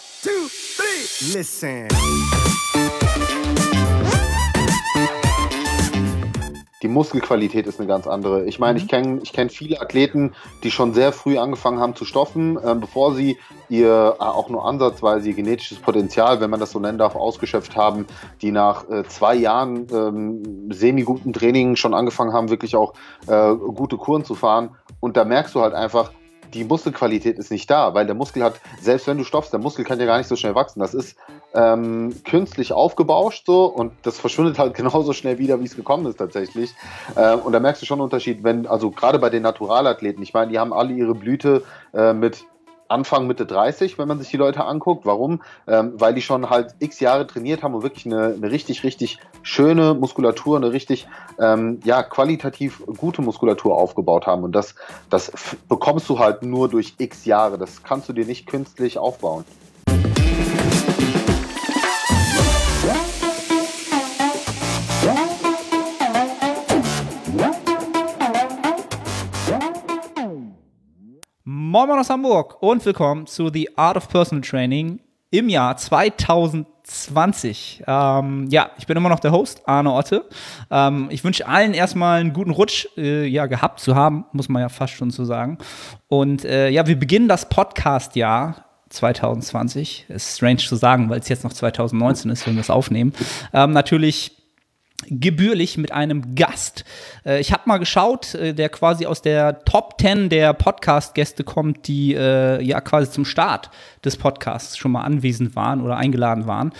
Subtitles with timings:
[0.00, 1.38] One, two, three.
[1.38, 1.88] Listen.
[6.82, 8.46] die Muskelqualität ist eine ganz andere.
[8.46, 8.84] Ich meine, mhm.
[8.84, 10.32] ich kenne ich kenn viele Athleten,
[10.62, 13.36] die schon sehr früh angefangen haben zu stoffen, äh, bevor sie
[13.68, 17.76] ihr äh, auch nur ansatzweise ihr genetisches Potenzial, wenn man das so nennen darf, ausgeschöpft
[17.76, 18.06] haben,
[18.40, 22.94] die nach äh, zwei Jahren ähm, semi-guten Training schon angefangen haben, wirklich auch
[23.26, 24.70] äh, gute Kuren zu fahren.
[25.00, 26.12] Und da merkst du halt einfach,
[26.52, 29.84] die Muskelqualität ist nicht da, weil der Muskel hat, selbst wenn du stoffst, der Muskel
[29.84, 30.80] kann ja gar nicht so schnell wachsen.
[30.80, 31.16] Das ist
[31.54, 36.18] ähm, künstlich aufgebauscht so und das verschwindet halt genauso schnell wieder, wie es gekommen ist
[36.18, 36.74] tatsächlich.
[37.16, 40.34] Äh, und da merkst du schon einen Unterschied, wenn, also gerade bei den Naturalathleten, ich
[40.34, 41.62] meine, die haben alle ihre Blüte
[41.94, 42.44] äh, mit
[42.90, 45.06] Anfang Mitte 30, wenn man sich die Leute anguckt.
[45.06, 45.42] Warum?
[45.66, 49.18] Ähm, weil die schon halt x Jahre trainiert haben und wirklich eine, eine richtig, richtig
[49.42, 51.06] schöne Muskulatur, eine richtig
[51.38, 54.42] ähm, ja, qualitativ gute Muskulatur aufgebaut haben.
[54.44, 54.74] Und das,
[55.08, 55.32] das
[55.68, 57.58] bekommst du halt nur durch x Jahre.
[57.58, 59.44] Das kannst du dir nicht künstlich aufbauen.
[71.70, 74.98] Moin Moin aus Hamburg und willkommen zu The Art of Personal Training
[75.30, 77.84] im Jahr 2020.
[77.86, 80.24] Ähm, ja, ich bin immer noch der Host, Arne Otte.
[80.68, 84.62] Ähm, ich wünsche allen erstmal einen guten Rutsch äh, ja, gehabt zu haben, muss man
[84.62, 85.58] ja fast schon so sagen.
[86.08, 90.06] Und äh, ja, wir beginnen das Podcast-Jahr 2020.
[90.08, 93.12] Ist strange zu sagen, weil es jetzt noch 2019 ist, wenn wir es aufnehmen.
[93.52, 94.39] Ähm, natürlich
[95.08, 96.84] gebührlich mit einem Gast.
[97.24, 101.88] Äh, ich habe mal geschaut, äh, der quasi aus der Top 10 der Podcast-Gäste kommt,
[101.88, 103.70] die äh, ja quasi zum Start
[104.04, 106.72] des Podcasts schon mal anwesend waren oder eingeladen waren.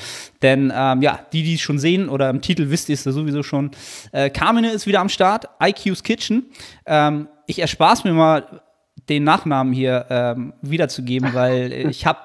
[0.42, 3.42] Denn ähm, ja, die, die es schon sehen oder im Titel wisst ihr es sowieso
[3.42, 3.70] schon,
[4.12, 6.46] äh, Carmine ist wieder am Start, IQ's Kitchen.
[6.86, 8.62] Ähm, ich erspare es mir mal,
[9.08, 12.20] den Nachnamen hier ähm, wiederzugeben, weil ich habe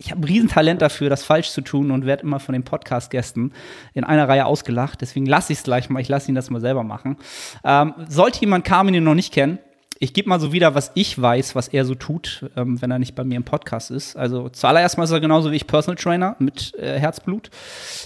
[0.00, 3.52] ich habe ein Riesentalent dafür, das falsch zu tun und werde immer von den Podcast-Gästen
[3.94, 5.00] in einer Reihe ausgelacht.
[5.00, 6.00] Deswegen lasse ich es gleich mal.
[6.00, 7.16] Ich lasse ihn das mal selber machen.
[7.62, 9.58] Ähm, sollte jemand Carmen noch nicht kennen,
[10.02, 12.98] ich gebe mal so wieder, was ich weiß, was er so tut, ähm, wenn er
[12.98, 14.16] nicht bei mir im Podcast ist.
[14.16, 17.50] Also zuallererst mal ist er genauso wie ich Personal Trainer mit äh, Herzblut.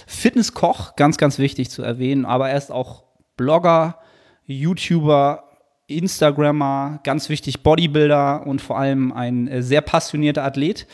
[0.05, 3.03] Fitnesskoch, ganz, ganz wichtig zu erwähnen, aber er ist auch
[3.37, 3.97] Blogger,
[4.45, 5.45] YouTuber,
[5.87, 10.87] Instagrammer, ganz wichtig Bodybuilder und vor allem ein äh, sehr passionierter Athlet.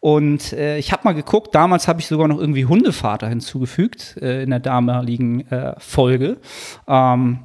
[0.00, 4.42] Und äh, ich habe mal geguckt, damals habe ich sogar noch irgendwie Hundevater hinzugefügt äh,
[4.42, 6.38] in der damaligen äh, Folge.
[6.86, 7.40] Ähm,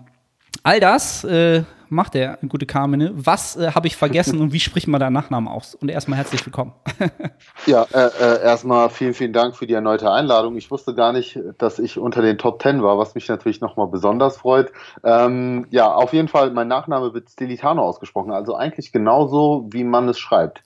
[0.61, 3.11] all das äh, macht der gute Carmine.
[3.15, 5.75] Was äh, habe ich vergessen und wie spricht man deinen Nachnamen aus?
[5.75, 6.73] Und erstmal herzlich willkommen.
[7.65, 10.55] ja, äh, erstmal vielen, vielen Dank für die erneute Einladung.
[10.57, 13.87] Ich wusste gar nicht, dass ich unter den Top Ten war, was mich natürlich nochmal
[13.87, 14.71] besonders freut.
[15.03, 20.09] Ähm, ja, auf jeden Fall, mein Nachname wird Stilitano ausgesprochen, also eigentlich genauso, wie man
[20.09, 20.63] es schreibt.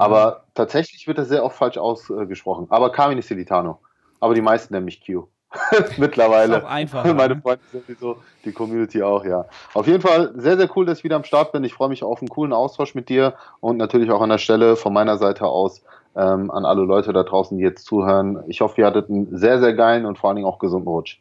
[0.00, 2.66] Aber tatsächlich wird das sehr oft falsch ausgesprochen.
[2.70, 3.80] Aber Carmine Silitano.
[4.18, 5.26] Aber die meisten nennen mich Q.
[5.98, 6.56] Mittlerweile.
[6.56, 7.04] Ist auch einfach.
[7.14, 7.42] Meine ne?
[7.42, 8.16] Freunde sind sowieso,
[8.46, 9.44] die Community auch, ja.
[9.74, 11.64] Auf jeden Fall sehr, sehr cool, dass ich wieder am Start bin.
[11.64, 14.76] Ich freue mich auf einen coolen Austausch mit dir und natürlich auch an der Stelle
[14.76, 15.82] von meiner Seite aus
[16.16, 18.42] ähm, an alle Leute da draußen, die jetzt zuhören.
[18.48, 21.20] Ich hoffe, ihr hattet einen sehr, sehr geilen und vor allen Dingen auch gesunden Rutsch.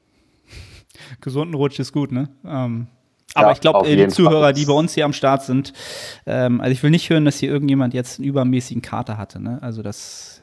[1.19, 2.29] Gesunden Rutsch ist gut, ne?
[2.45, 2.87] Ähm,
[3.35, 4.53] aber ja, ich glaube, äh, die Zuhörer, Fall.
[4.53, 5.73] die bei uns hier am Start sind,
[6.25, 9.59] ähm, also ich will nicht hören, dass hier irgendjemand jetzt einen übermäßigen Kater hatte, ne?
[9.61, 10.41] Also das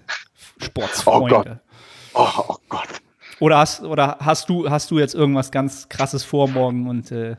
[0.62, 1.60] Sportsfreunde.
[2.14, 2.38] Oh Gott.
[2.38, 2.88] Oh, oh Gott.
[3.40, 7.36] Oder hast, oder hast du, hast du jetzt irgendwas ganz krasses vor morgen und äh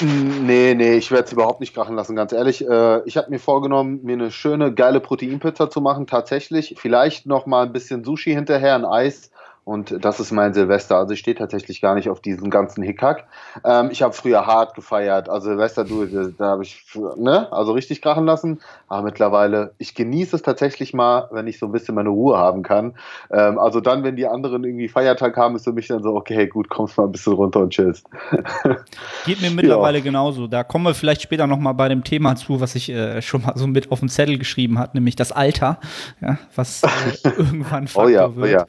[0.00, 2.66] Nee, nee, ich werde es überhaupt nicht krachen lassen, ganz ehrlich.
[2.66, 6.74] Äh, ich habe mir vorgenommen, mir eine schöne, geile Proteinpizza zu machen, tatsächlich.
[6.78, 9.30] Vielleicht noch mal ein bisschen Sushi hinterher, ein Eis
[9.64, 10.96] und das ist mein Silvester.
[10.96, 13.26] Also ich stehe tatsächlich gar nicht auf diesen ganzen Hickhack.
[13.64, 15.28] Ähm, ich habe früher hart gefeiert.
[15.28, 16.84] Also Silvester, du, da habe ich,
[17.16, 18.60] ne, also richtig krachen lassen.
[18.88, 22.64] Aber mittlerweile, ich genieße es tatsächlich mal, wenn ich so ein bisschen meine Ruhe haben
[22.64, 22.94] kann.
[23.30, 26.48] Ähm, also dann, wenn die anderen irgendwie Feiertag haben, ist für mich dann so, okay,
[26.48, 28.04] gut, kommst mal ein bisschen runter und chillst.
[29.26, 30.04] Geht mir mittlerweile ja.
[30.04, 30.48] genauso.
[30.48, 33.42] Da kommen wir vielleicht später noch mal bei dem Thema zu, was ich äh, schon
[33.42, 35.78] mal so mit auf dem Zettel geschrieben hat, nämlich das Alter,
[36.20, 36.88] ja, was äh,
[37.36, 38.46] irgendwann Faktor oh ja, oh wird.
[38.46, 38.66] Oh ja.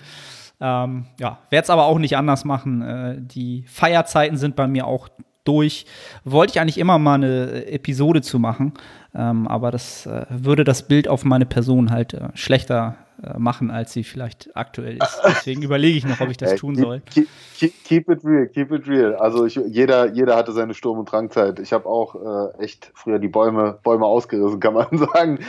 [0.65, 2.81] Ähm, ja, werde es aber auch nicht anders machen.
[2.81, 5.09] Äh, die Feierzeiten sind bei mir auch
[5.43, 5.85] durch.
[6.23, 8.71] Wollte ich eigentlich immer mal eine Episode zu machen,
[9.13, 12.95] ähm, aber das äh, würde das Bild auf meine Person halt äh, schlechter
[13.37, 15.21] machen, als sie vielleicht aktuell ist.
[15.25, 17.01] Deswegen überlege ich noch, ob ich das tun soll.
[17.11, 19.15] Keep, keep, keep, it real, keep it real.
[19.15, 21.59] Also ich, jeder, jeder hatte seine Sturm- und Drangzeit.
[21.59, 25.39] Ich habe auch äh, echt früher die Bäume, Bäume ausgerissen, kann man sagen.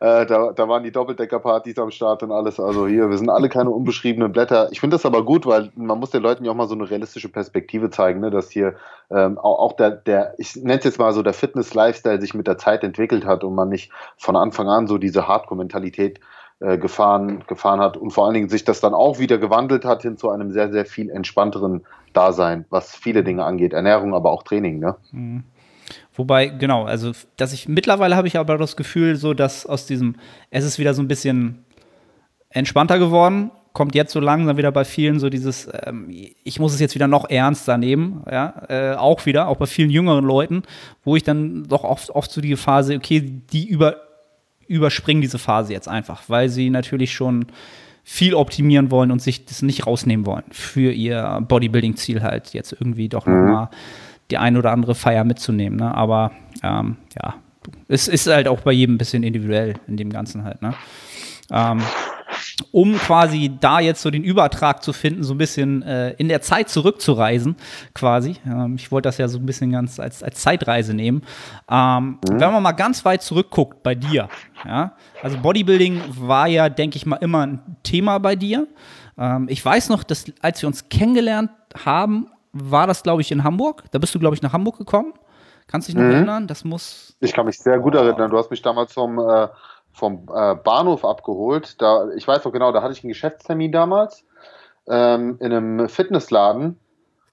[0.00, 2.60] Äh, da, da waren die Doppeldeckerpartys am Start und alles.
[2.60, 4.68] Also hier, wir sind alle keine unbeschriebenen Blätter.
[4.70, 6.88] Ich finde das aber gut, weil man muss den Leuten ja auch mal so eine
[6.88, 8.30] realistische Perspektive zeigen, ne?
[8.30, 8.74] dass hier
[9.10, 12.46] ähm, auch, auch der, der, ich nenne es jetzt mal so, der Fitness-Lifestyle sich mit
[12.46, 16.22] der Zeit entwickelt hat und man nicht von Anfang an so diese Hardcore-Mentalität äh,
[16.58, 20.16] gefahren, gefahren hat und vor allen Dingen sich das dann auch wieder gewandelt hat hin
[20.16, 24.78] zu einem sehr, sehr viel entspannteren Dasein, was viele Dinge angeht, Ernährung, aber auch Training.
[24.78, 24.96] Ne?
[25.12, 25.44] Mhm.
[26.14, 30.16] Wobei, genau, also dass ich mittlerweile habe ich aber das Gefühl, so dass aus diesem,
[30.50, 31.64] es ist wieder so ein bisschen
[32.48, 36.08] entspannter geworden, kommt jetzt so langsam wieder bei vielen so dieses, ähm,
[36.42, 39.90] ich muss es jetzt wieder noch ernster nehmen, ja, äh, auch wieder, auch bei vielen
[39.90, 40.62] jüngeren Leuten,
[41.04, 44.05] wo ich dann doch oft, oft so die Phase, okay, die über,
[44.68, 47.46] überspringen diese Phase jetzt einfach, weil sie natürlich schon
[48.02, 53.08] viel optimieren wollen und sich das nicht rausnehmen wollen für ihr Bodybuilding-Ziel halt jetzt irgendwie
[53.08, 53.34] doch mhm.
[53.34, 53.68] nochmal
[54.30, 55.78] die ein oder andere Feier mitzunehmen.
[55.78, 55.92] Ne?
[55.92, 56.32] Aber
[56.62, 57.34] ähm, ja,
[57.88, 60.62] es ist halt auch bei jedem ein bisschen individuell in dem Ganzen halt.
[60.62, 60.74] Ne?
[61.50, 61.80] Ähm,
[62.70, 66.40] um quasi da jetzt so den Übertrag zu finden, so ein bisschen äh, in der
[66.40, 67.56] Zeit zurückzureisen,
[67.94, 68.36] quasi.
[68.46, 71.22] Ähm, ich wollte das ja so ein bisschen ganz als, als Zeitreise nehmen.
[71.70, 72.40] Ähm, mhm.
[72.40, 74.28] Wenn man mal ganz weit zurückguckt bei dir,
[74.64, 74.92] ja,
[75.22, 78.66] also Bodybuilding war ja, denke ich mal, immer ein Thema bei dir.
[79.18, 81.50] Ähm, ich weiß noch, dass als wir uns kennengelernt
[81.84, 83.84] haben, war das, glaube ich, in Hamburg.
[83.90, 85.12] Da bist du, glaube ich, nach Hamburg gekommen.
[85.66, 86.14] Kannst du dich noch mhm.
[86.14, 86.46] erinnern?
[86.46, 87.16] Das muss.
[87.20, 88.30] Ich kann mich sehr gut erinnern.
[88.30, 89.48] Du hast mich damals zum äh,
[89.96, 91.80] vom äh, Bahnhof abgeholt.
[91.80, 94.24] Da, ich weiß noch genau, da hatte ich einen Geschäftstermin damals
[94.86, 96.78] ähm, in einem Fitnessladen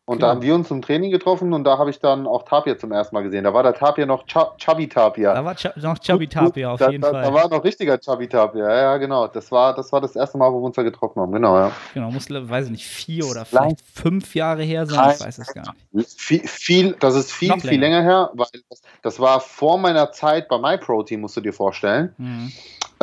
[0.06, 2.78] und da haben wir uns zum Training getroffen und da habe ich dann auch Tapir
[2.78, 3.46] zum ersten Mal gesehen.
[3.46, 5.34] Da war der Tapir noch Ch Chubby Tapir.
[5.34, 7.24] Da war Ch noch Chubby Tapir auf da, jeden da, Fall.
[7.24, 8.64] Da war noch richtiger Chubby Tapir.
[8.66, 9.28] Ja, ja, genau.
[9.28, 11.32] Das war, das war das erste Mal, wo wir uns da getroffen haben.
[11.32, 11.72] Genau, ja.
[11.94, 15.16] Genau, muss, weiß ich nicht, vier oder vielleicht fünf Jahre her sein.
[15.16, 16.10] Ich weiß es gar nicht.
[16.20, 20.50] Viel, viel das ist viel, viel länger her, weil das, das, war vor meiner Zeit
[20.50, 22.14] bei MyProtein, musst du dir vorstellen.
[22.18, 22.52] Mhm.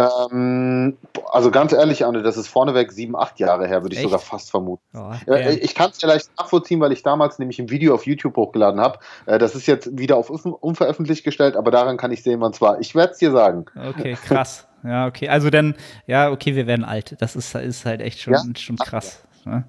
[0.00, 0.96] Ähm,
[1.30, 4.08] also ganz ehrlich, Anne, das ist vorneweg sieben, acht Jahre her, würde ich Echt?
[4.08, 4.82] sogar fast vermuten.
[4.94, 5.12] Oh,
[5.60, 8.98] ich kann es vielleicht nachvollziehen, weil ich damals nämlich ein Video auf YouTube hochgeladen habe.
[9.26, 12.60] Äh, das ist jetzt wieder auf unveröffentlicht gestellt, aber daran kann ich sehen, wann es
[12.60, 12.80] war.
[12.80, 13.66] Ich werde es dir sagen.
[13.76, 14.66] Okay, krass.
[14.84, 15.28] ja, okay.
[15.28, 15.74] Also dann,
[16.06, 17.16] ja, okay, wir werden alt.
[17.20, 18.42] Das ist, ist halt echt schon, ja?
[18.56, 19.24] schon krass.
[19.44, 19.64] Ne?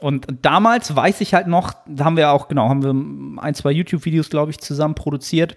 [0.00, 3.70] Und damals weiß ich halt noch, da haben wir auch, genau, haben wir ein, zwei
[3.70, 5.56] YouTube-Videos, glaube ich, zusammen produziert.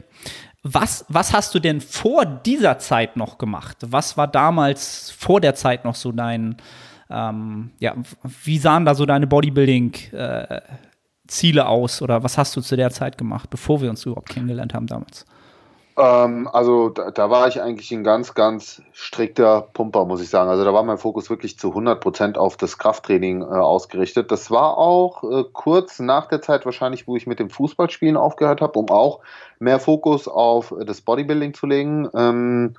[0.74, 3.78] Was, was hast du denn vor dieser Zeit noch gemacht?
[3.82, 6.58] Was war damals vor der Zeit noch so dein,
[7.10, 7.96] ähm, ja,
[8.44, 12.02] wie sahen da so deine Bodybuilding-Ziele äh, aus?
[12.02, 15.26] Oder was hast du zu der Zeit gemacht, bevor wir uns überhaupt kennengelernt haben damals?
[15.98, 20.50] Ähm, also da, da, war ich eigentlich ein ganz, ganz strikter Pumper, muss ich sagen.
[20.50, 24.32] Also da war mein Fokus wirklich zu 100 Prozent auf das Krafttraining äh, ausgerichtet.
[24.32, 28.62] Das war auch äh, kurz nach der Zeit wahrscheinlich, wo ich mit dem Fußballspielen aufgehört
[28.62, 29.22] habe, um auch
[29.58, 32.08] mehr Fokus auf äh, das Bodybuilding zu legen.
[32.14, 32.76] Ähm,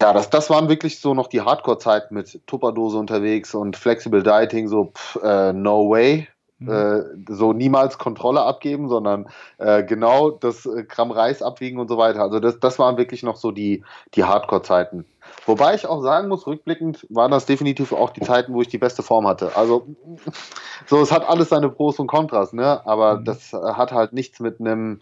[0.00, 4.68] ja, das, das waren wirklich so noch die Hardcore-Zeit mit Tupperdose unterwegs und Flexible Dieting,
[4.68, 6.28] so pff, äh, no way.
[6.62, 7.26] Mhm.
[7.28, 9.28] Äh, so niemals Kontrolle abgeben, sondern
[9.58, 12.22] äh, genau das äh, Gramm Reis abwiegen und so weiter.
[12.22, 15.04] Also das, das waren wirklich noch so die, die Hardcore-Zeiten.
[15.46, 18.78] Wobei ich auch sagen muss, rückblickend waren das definitiv auch die Zeiten, wo ich die
[18.78, 19.56] beste Form hatte.
[19.56, 19.86] Also
[20.86, 22.86] so, es hat alles seine Pros und Kontras, ne?
[22.86, 23.24] Aber mhm.
[23.24, 25.00] das hat halt nichts mit einem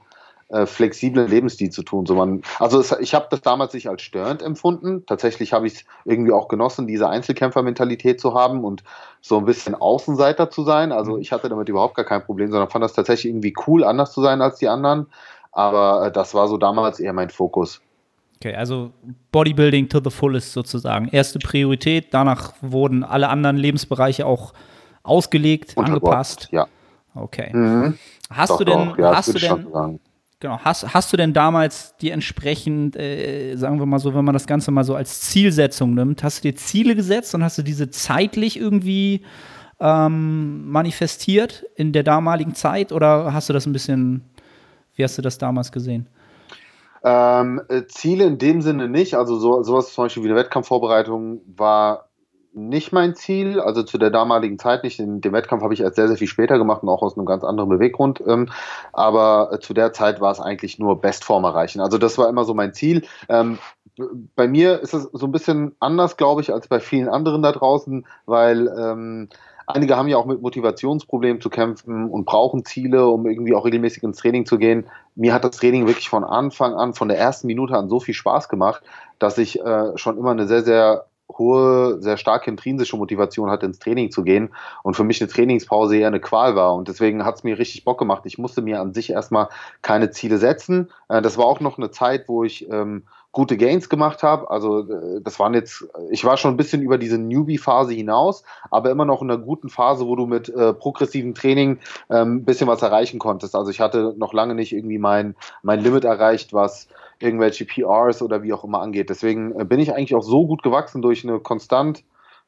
[0.50, 2.06] äh, flexiblen Lebensstil zu tun.
[2.06, 5.04] So man, also es, ich habe das damals nicht als störend empfunden.
[5.06, 8.82] Tatsächlich habe ich es irgendwie auch genossen, diese Einzelkämpfermentalität zu haben und
[9.20, 10.92] so ein bisschen Außenseiter zu sein.
[10.92, 14.12] Also ich hatte damit überhaupt gar kein Problem, sondern fand das tatsächlich irgendwie cool, anders
[14.12, 15.06] zu sein als die anderen.
[15.52, 17.80] Aber äh, das war so damals eher mein Fokus.
[18.42, 18.90] Okay, also
[19.32, 21.08] Bodybuilding to the fullest sozusagen.
[21.12, 24.54] Erste Priorität, danach wurden alle anderen Lebensbereiche auch
[25.02, 26.48] ausgelegt, angepasst.
[26.50, 26.66] Ja.
[27.14, 27.50] Okay.
[27.52, 27.98] Mhm.
[28.30, 30.00] Hast doch, du denn, ja, hast du denn,
[30.40, 30.58] Genau.
[30.60, 34.46] Hast, hast du denn damals die entsprechend, äh, sagen wir mal so, wenn man das
[34.46, 37.90] Ganze mal so als Zielsetzung nimmt, hast du dir Ziele gesetzt und hast du diese
[37.90, 39.22] zeitlich irgendwie
[39.80, 44.24] ähm, manifestiert in der damaligen Zeit oder hast du das ein bisschen,
[44.96, 46.06] wie hast du das damals gesehen?
[47.02, 49.14] Ähm, äh, Ziele in dem Sinne nicht.
[49.14, 52.09] Also so, sowas zum Beispiel wie eine Wettkampfvorbereitung war
[52.52, 54.98] nicht mein Ziel, also zu der damaligen Zeit nicht.
[54.98, 57.26] Den, den Wettkampf habe ich erst sehr, sehr viel später gemacht und auch aus einem
[57.26, 58.22] ganz anderen Beweggrund.
[58.26, 58.48] Ähm,
[58.92, 61.80] aber äh, zu der Zeit war es eigentlich nur Bestform erreichen.
[61.80, 63.06] Also das war immer so mein Ziel.
[63.28, 63.58] Ähm,
[64.34, 67.52] bei mir ist es so ein bisschen anders, glaube ich, als bei vielen anderen da
[67.52, 69.28] draußen, weil ähm,
[69.66, 74.02] einige haben ja auch mit Motivationsproblemen zu kämpfen und brauchen Ziele, um irgendwie auch regelmäßig
[74.02, 74.86] ins Training zu gehen.
[75.14, 78.14] Mir hat das Training wirklich von Anfang an, von der ersten Minute an so viel
[78.14, 78.82] Spaß gemacht,
[79.18, 81.06] dass ich äh, schon immer eine sehr, sehr
[81.38, 84.50] hohe, sehr starke intrinsische Motivation hatte, ins Training zu gehen
[84.82, 86.74] und für mich eine Trainingspause eher eine Qual war.
[86.74, 88.22] Und deswegen hat es mir richtig Bock gemacht.
[88.24, 89.48] Ich musste mir an sich erstmal
[89.82, 90.90] keine Ziele setzen.
[91.08, 94.50] Äh, das war auch noch eine Zeit, wo ich ähm, gute Gains gemacht habe.
[94.50, 98.90] Also äh, das waren jetzt, ich war schon ein bisschen über diese Newbie-Phase hinaus, aber
[98.90, 102.66] immer noch in einer guten Phase, wo du mit äh, progressivem Training ein ähm, bisschen
[102.66, 103.54] was erreichen konntest.
[103.54, 106.88] Also ich hatte noch lange nicht irgendwie mein, mein Limit erreicht, was
[107.20, 109.10] irgendwelche PRs oder wie auch immer angeht.
[109.10, 112.02] Deswegen äh, bin ich eigentlich auch so gut gewachsen durch eine konstant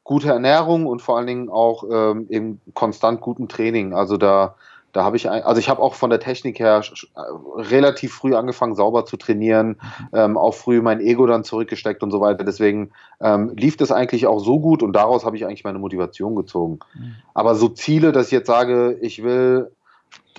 [0.05, 3.95] gute Ernährung und vor allen Dingen auch ähm, eben konstant guten Training.
[3.95, 4.57] Also da,
[4.93, 6.83] da habe ich, ein, also ich habe auch von der Technik her
[7.14, 7.21] äh,
[7.57, 9.76] relativ früh angefangen, sauber zu trainieren,
[10.12, 12.43] ähm, auch früh mein Ego dann zurückgesteckt und so weiter.
[12.45, 16.35] Deswegen ähm, lief das eigentlich auch so gut und daraus habe ich eigentlich meine Motivation
[16.35, 16.81] gezogen.
[16.95, 17.14] Mhm.
[17.35, 19.71] Aber so Ziele, dass ich jetzt sage, ich will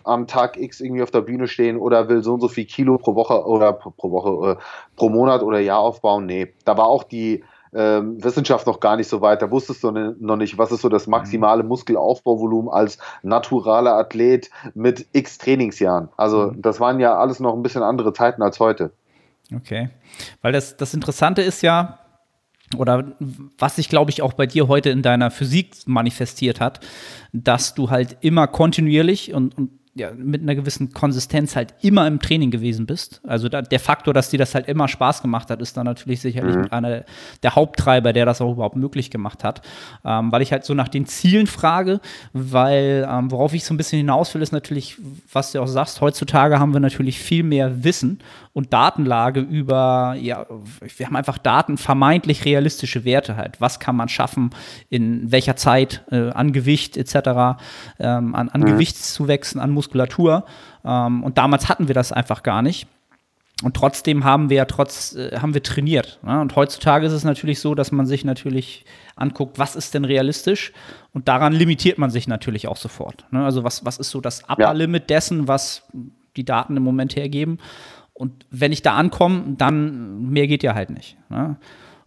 [0.04, 2.98] am Tag X irgendwie auf der Bühne stehen oder will so und so viel Kilo
[2.98, 4.56] pro Woche oder pro Woche, äh,
[4.96, 6.26] pro Monat oder Jahr aufbauen.
[6.26, 7.44] Nee, da war auch die
[7.76, 9.42] ähm, Wissenschaft noch gar nicht so weit.
[9.42, 15.08] Da wusstest du noch nicht, was ist so das maximale Muskelaufbauvolumen als naturaler Athlet mit
[15.14, 16.10] x Trainingsjahren.
[16.18, 16.62] Also mhm.
[16.62, 18.92] das waren ja alles noch ein bisschen andere Zeiten als heute.
[19.56, 19.90] Okay.
[20.42, 22.00] Weil das, das Interessante ist ja,
[22.78, 23.16] oder
[23.58, 26.80] was sich, glaube ich, auch bei dir heute in deiner Physik manifestiert hat,
[27.34, 32.20] dass du halt immer kontinuierlich und, und ja, mit einer gewissen Konsistenz halt immer im
[32.20, 33.22] Training gewesen bist.
[33.28, 36.20] Also da, der Faktor, dass dir das halt immer Spaß gemacht hat, ist dann natürlich
[36.20, 36.68] sicherlich mhm.
[36.72, 37.04] einer
[37.44, 39.62] der Haupttreiber, der das auch überhaupt möglich gemacht hat.
[40.04, 42.00] Ähm, weil ich halt so nach den Zielen frage,
[42.34, 44.98] weil ähm, worauf ich so ein bisschen hinaus will, ist natürlich,
[45.32, 48.20] was du auch sagst, heutzutage haben wir natürlich viel mehr Wissen
[48.54, 50.46] und Datenlage über, ja,
[50.80, 53.60] wir haben einfach Daten, vermeintlich realistische Werte halt.
[53.60, 54.52] Was kann man schaffen,
[54.90, 57.58] in welcher Zeit, äh, an Gewicht etc.,
[58.00, 58.66] ähm, an, an mhm.
[58.66, 60.46] Gewichtszuwächsen, an Muskulatur.
[60.86, 62.88] Ähm, und damals hatten wir das einfach gar nicht.
[63.64, 66.20] Und trotzdem haben wir ja trotz, äh, haben wir trainiert.
[66.22, 66.40] Ne?
[66.40, 70.74] Und heutzutage ist es natürlich so, dass man sich natürlich anguckt, was ist denn realistisch?
[71.14, 73.26] Und daran limitiert man sich natürlich auch sofort.
[73.32, 73.44] Ne?
[73.44, 75.84] Also was, was ist so das Upper Limit dessen, was
[76.36, 77.60] die Daten im Moment hergeben?
[78.14, 81.18] Und wenn ich da ankomme, dann mehr geht ja halt nicht.
[81.30, 81.58] Ne?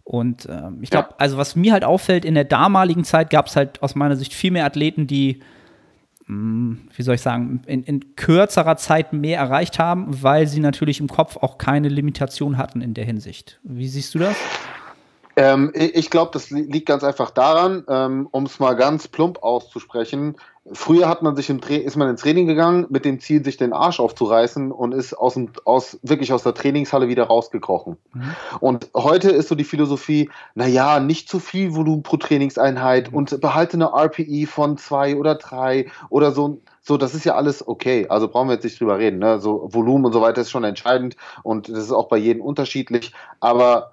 [0.03, 1.15] Und ähm, ich glaube, ja.
[1.17, 4.33] also was mir halt auffällt, in der damaligen Zeit gab es halt aus meiner Sicht
[4.33, 5.41] viel mehr Athleten, die,
[6.27, 10.61] mh, hm, wie soll ich sagen, in, in, kürzerer Zeit mehr erreicht haben, weil sie
[10.61, 13.59] natürlich im Kopf auch keine Limitation hatten in der Hinsicht.
[13.63, 14.37] Wie siehst du das?
[15.35, 20.35] Ähm, ich glaube, das liegt ganz einfach daran, ähm, um es mal ganz plump auszusprechen.
[20.73, 23.73] Früher hat man sich im ist man ins Training gegangen mit dem Ziel, sich den
[23.73, 27.97] Arsch aufzureißen und ist aus, dem, aus wirklich aus der Trainingshalle wieder rausgekrochen.
[28.13, 28.35] Mhm.
[28.59, 33.17] Und heute ist so die Philosophie, naja, nicht zu viel Volumen pro Trainingseinheit mhm.
[33.17, 36.59] und behalte eine RPI von zwei oder drei oder so.
[36.81, 38.07] So, das ist ja alles okay.
[38.09, 39.19] Also brauchen wir jetzt nicht drüber reden.
[39.19, 39.39] Ne?
[39.39, 43.13] So Volumen und so weiter ist schon entscheidend und das ist auch bei jedem unterschiedlich.
[43.39, 43.91] Aber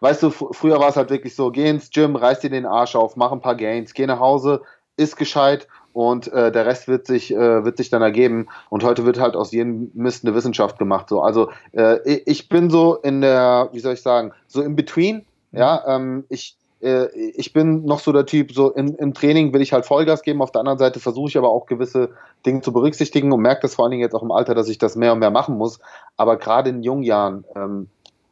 [0.00, 2.96] weißt du, früher war es halt wirklich so, geh ins Gym, reiß dir den Arsch
[2.96, 4.62] auf, mach ein paar Gains, geh nach Hause,
[5.00, 8.46] ist gescheit und äh, der Rest wird sich, äh, wird sich dann ergeben.
[8.68, 11.08] Und heute wird halt aus jedem Mist eine Wissenschaft gemacht.
[11.08, 11.20] So.
[11.20, 15.24] Also äh, ich bin so in der, wie soll ich sagen, so in between.
[15.52, 19.62] Ja, ähm, ich, äh, ich bin noch so der Typ, so im, im Training will
[19.62, 22.10] ich halt Vollgas geben, auf der anderen Seite versuche ich aber auch gewisse
[22.46, 24.78] Dinge zu berücksichtigen und merke das vor allen Dingen jetzt auch im Alter, dass ich
[24.78, 25.80] das mehr und mehr machen muss.
[26.16, 27.88] Aber gerade in jungen Jahren ähm,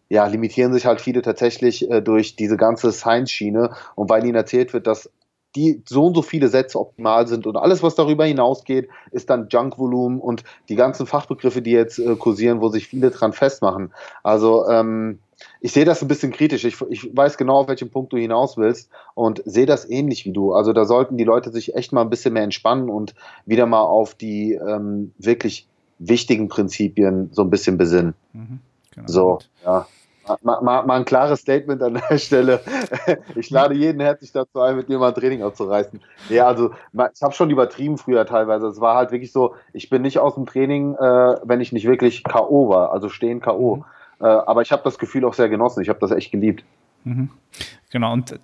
[0.08, 4.72] ja, limitieren sich halt viele tatsächlich äh, durch diese ganze Science-Schiene und weil ihnen erzählt
[4.72, 5.10] wird, dass
[5.58, 9.48] die so und so viele Sätze optimal sind und alles, was darüber hinausgeht, ist dann
[9.50, 13.92] Junk-Volumen und die ganzen Fachbegriffe, die jetzt äh, kursieren, wo sich viele dran festmachen.
[14.22, 15.18] Also ähm,
[15.60, 16.64] ich sehe das ein bisschen kritisch.
[16.64, 20.32] Ich, ich weiß genau, auf welchen Punkt du hinaus willst und sehe das ähnlich wie
[20.32, 20.52] du.
[20.52, 23.82] Also da sollten die Leute sich echt mal ein bisschen mehr entspannen und wieder mal
[23.82, 25.66] auf die ähm, wirklich
[25.98, 28.14] wichtigen Prinzipien so ein bisschen besinnen.
[28.32, 28.60] Mhm,
[28.94, 29.08] genau.
[29.08, 29.88] So, ja.
[30.42, 32.60] Mal, mal, mal, ein klares Statement an der Stelle.
[33.34, 36.00] Ich lade jeden herzlich dazu ein, mit dir mal ein Training aufzureißen.
[36.28, 38.66] Ja, also ich habe schon übertrieben früher teilweise.
[38.66, 41.86] Es war halt wirklich so, ich bin nicht aus dem Training, äh, wenn ich nicht
[41.86, 42.68] wirklich K.O.
[42.68, 43.76] war, also stehen K.O.
[43.76, 43.84] Mhm.
[44.20, 45.82] Äh, aber ich habe das Gefühl auch sehr genossen.
[45.82, 46.64] Ich habe das echt geliebt.
[47.04, 47.30] Mhm.
[47.90, 48.38] Genau, und äh,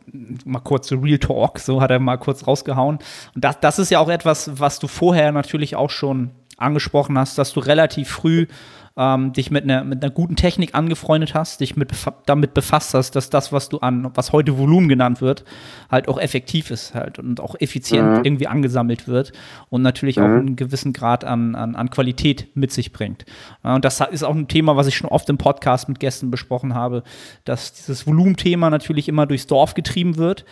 [0.45, 2.99] mal kurz so Real Talk, so hat er mal kurz rausgehauen.
[3.35, 7.37] Und das, das ist ja auch etwas, was du vorher natürlich auch schon angesprochen hast,
[7.37, 8.47] dass du relativ früh
[8.97, 11.91] ähm, dich mit einer, mit einer guten Technik angefreundet hast, dich mit,
[12.27, 15.45] damit befasst hast, dass das, was du an, was heute Volumen genannt wird,
[15.91, 18.25] halt auch effektiv ist halt und auch effizient mhm.
[18.25, 19.33] irgendwie angesammelt wird
[19.69, 20.23] und natürlich mhm.
[20.23, 23.25] auch einen gewissen Grad an, an, an Qualität mit sich bringt.
[23.63, 26.75] und das ist auch ein Thema, was ich schon oft im Podcast mit Gästen besprochen
[26.75, 27.03] habe,
[27.45, 30.45] dass dieses Volumenthema natürlich immer durchs Dorf getrieben wird,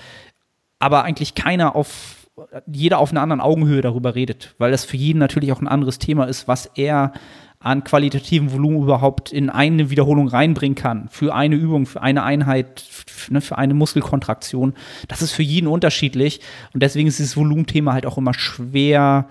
[0.81, 2.23] aber eigentlich keiner auf
[2.67, 5.99] jeder auf einer anderen Augenhöhe darüber redet, weil das für jeden natürlich auch ein anderes
[5.99, 7.13] Thema ist, was er
[7.63, 11.09] an qualitativen Volumen überhaupt in eine Wiederholung reinbringen kann.
[11.09, 12.85] Für eine Übung, für eine Einheit,
[13.31, 14.75] ne, für eine Muskelkontraktion.
[15.09, 16.41] Das ist für jeden unterschiedlich.
[16.75, 19.29] Und deswegen ist dieses Volumenthema halt auch immer schwer.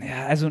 [0.00, 0.50] Ja, also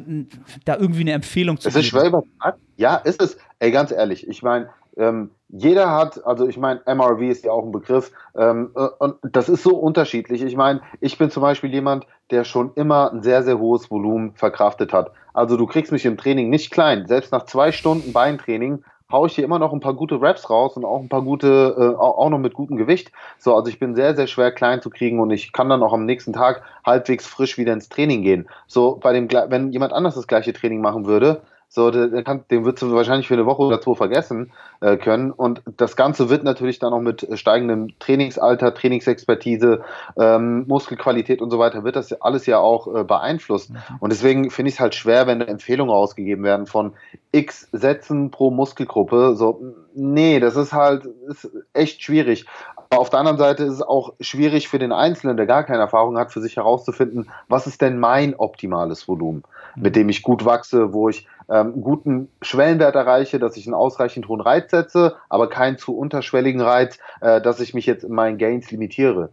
[0.65, 1.67] da irgendwie eine Empfehlung zu.
[1.67, 2.61] Es ist schwer übertragen.
[2.77, 3.37] Ja, ist es.
[3.59, 7.63] Ey, ganz ehrlich, ich meine, ähm, jeder hat, also ich meine, MRV ist ja auch
[7.63, 10.41] ein Begriff, ähm, äh, und das ist so unterschiedlich.
[10.41, 14.33] Ich meine, ich bin zum Beispiel jemand, der schon immer ein sehr, sehr hohes Volumen
[14.33, 15.11] verkraftet hat.
[15.37, 17.05] Also du kriegst mich im Training nicht klein.
[17.05, 20.75] Selbst nach zwei Stunden Beintraining haue ich hier immer noch ein paar gute Raps raus
[20.75, 23.11] und auch ein paar gute, äh, auch noch mit gutem Gewicht.
[23.37, 25.93] So, also ich bin sehr, sehr schwer klein zu kriegen und ich kann dann auch
[25.93, 28.49] am nächsten Tag halbwegs frisch wieder ins Training gehen.
[28.65, 32.63] So, bei dem, wenn jemand anders das gleiche Training machen würde, so, den, kann, den
[32.63, 35.31] würdest du wahrscheinlich für eine Woche oder zwei vergessen äh, können.
[35.31, 39.81] Und das Ganze wird natürlich dann auch mit steigendem Trainingsalter, Trainingsexpertise,
[40.17, 43.71] ähm, Muskelqualität und so weiter, wird das alles ja auch äh, beeinflusst.
[43.71, 43.77] Mhm.
[43.99, 46.93] Und deswegen finde ich es halt schwer, wenn Empfehlungen ausgegeben werden von
[47.31, 49.35] x Sätzen pro Muskelgruppe.
[49.35, 49.61] So,
[49.93, 52.45] nee, das ist halt ist echt schwierig.
[52.89, 55.79] Aber auf der anderen Seite ist es auch schwierig für den Einzelnen, der gar keine
[55.79, 59.43] Erfahrung hat, für sich herauszufinden, was ist denn mein optimales Volumen,
[59.81, 64.27] mit dem ich gut wachse, wo ich ähm, guten Schwellenwert erreiche, dass ich einen ausreichend
[64.27, 68.37] hohen Reiz setze, aber keinen zu unterschwelligen Reiz, äh, dass ich mich jetzt in meinen
[68.37, 69.29] Gains limitiere.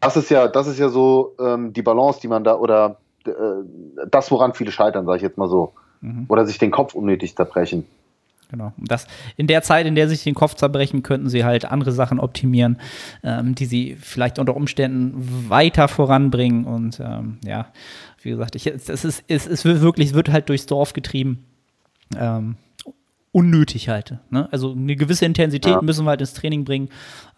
[0.00, 2.96] Das ist ja, das ist ja so ähm, die Balance, die man da oder
[3.26, 3.30] äh,
[4.10, 5.72] das, woran viele scheitern, sage ich jetzt mal so.
[6.00, 6.26] Mhm.
[6.28, 7.86] Oder sich den Kopf unnötig zerbrechen.
[8.52, 8.74] Genau.
[8.76, 9.06] Das,
[9.38, 12.76] in der Zeit, in der sich den Kopf zerbrechen, könnten sie halt andere Sachen optimieren,
[13.24, 16.66] ähm, die sie vielleicht unter Umständen weiter voranbringen.
[16.66, 17.68] Und ähm, ja,
[18.20, 21.46] wie gesagt, ich, es, ist, es, es wird wirklich, es wird halt durchs Dorf getrieben.
[22.14, 22.56] Ähm,
[23.32, 24.20] unnötig halte.
[24.28, 24.46] Ne?
[24.52, 25.80] Also eine gewisse Intensität ja.
[25.80, 26.90] müssen wir halt ins Training bringen.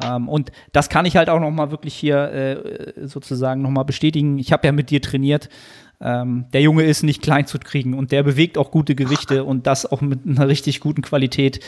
[0.03, 3.85] Ähm, und das kann ich halt auch noch mal wirklich hier äh, sozusagen noch mal
[3.85, 4.41] bestätigen.
[4.41, 5.49] Ich habe ja mit dir trainiert.
[6.01, 9.67] Ähm, der Junge ist nicht klein zu kriegen und der bewegt auch gute Gewichte und
[9.67, 11.61] das auch mit einer richtig guten Qualität.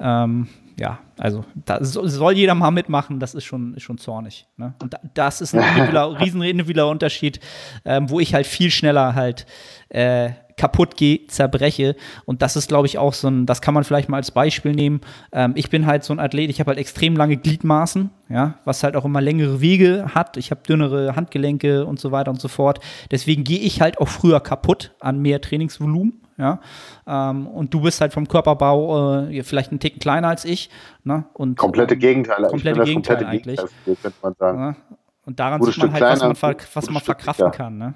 [0.00, 0.48] Ähm,
[0.78, 4.46] ja, also da soll jeder mal mitmachen, das ist schon, ist schon zornig.
[4.56, 4.74] Ne?
[4.82, 7.40] Und das ist ein individueller, riesen individueller Unterschied,
[7.84, 9.46] ähm, wo ich halt viel schneller halt
[9.90, 11.96] äh, kaputt gehe, zerbreche.
[12.24, 14.72] Und das ist, glaube ich, auch so ein, das kann man vielleicht mal als Beispiel
[14.72, 15.00] nehmen.
[15.32, 18.82] Ähm, ich bin halt so ein Athlet, ich habe halt extrem lange Gliedmaßen, ja, was
[18.82, 20.36] halt auch immer längere Wege hat.
[20.36, 22.80] Ich habe dünnere Handgelenke und so weiter und so fort.
[23.10, 26.20] Deswegen gehe ich halt auch früher kaputt an mehr Trainingsvolumen.
[26.36, 26.58] Ja,
[27.06, 30.68] ähm, und du bist halt vom Körperbau äh, vielleicht einen Ticken kleiner als ich.
[31.04, 31.26] Ne?
[31.32, 32.48] Und, komplette Gegenteile.
[32.48, 33.56] Komplette Gegenteile komplette eigentlich.
[33.84, 34.58] Gegenteil, könnte man sagen.
[34.58, 34.96] Ja?
[35.26, 37.64] Und daran Gutes sieht man halt, was man, ver was man verkraften Stück, ja.
[37.64, 37.78] kann.
[37.78, 37.94] Ne?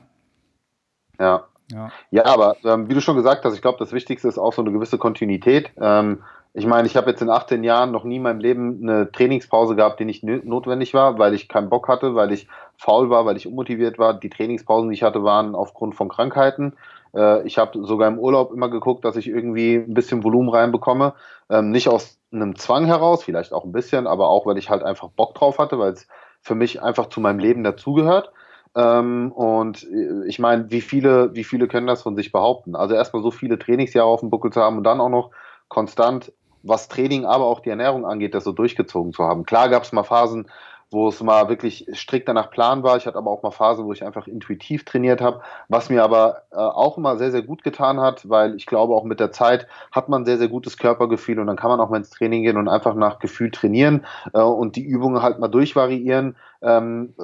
[1.19, 1.45] Ja.
[1.71, 4.53] Ja, ja aber ähm, wie du schon gesagt hast, ich glaube, das Wichtigste ist auch
[4.53, 5.71] so eine gewisse Kontinuität.
[5.81, 6.23] Ähm,
[6.55, 9.77] ich meine, ich habe jetzt in 18 Jahren noch nie in meinem Leben eine Trainingspause
[9.77, 13.37] gehabt, die nicht notwendig war, weil ich keinen Bock hatte, weil ich faul war, weil
[13.37, 14.15] ich unmotiviert war.
[14.15, 16.75] Die Trainingspausen, die ich hatte, waren aufgrund von Krankheiten.
[17.15, 21.15] Äh, ich habe sogar im Urlaub immer geguckt, dass ich irgendwie ein bisschen Volumen reinbekomme.
[21.51, 24.83] Ähm, nicht aus einem Zwang heraus, vielleicht auch ein bisschen, aber auch, weil ich halt
[24.83, 26.09] einfach Bock drauf hatte, weil es
[26.41, 28.33] für mich einfach zu meinem Leben dazugehört.
[28.79, 32.77] Ähm, und äh, ich meine, wie viele, wie viele können das von sich behaupten?
[32.77, 35.33] Also erstmal so viele Trainingsjahre auf dem Buckel zu haben und dann auch noch
[35.67, 39.45] konstant, was Training, aber auch die Ernährung angeht, das so durchgezogen zu haben.
[39.45, 40.47] Klar gab es mal Phasen,
[40.91, 42.97] wo es mal wirklich strikt nach Plan war.
[42.97, 46.43] Ich hatte aber auch mal Phasen, wo ich einfach intuitiv trainiert habe, was mir aber
[46.51, 49.67] äh, auch immer sehr, sehr gut getan hat, weil ich glaube, auch mit der Zeit
[49.93, 52.57] hat man sehr, sehr gutes Körpergefühl und dann kann man auch mal ins Training gehen
[52.57, 56.37] und einfach nach Gefühl trainieren äh, und die Übungen halt mal durchvariieren.
[56.63, 57.15] Ähm,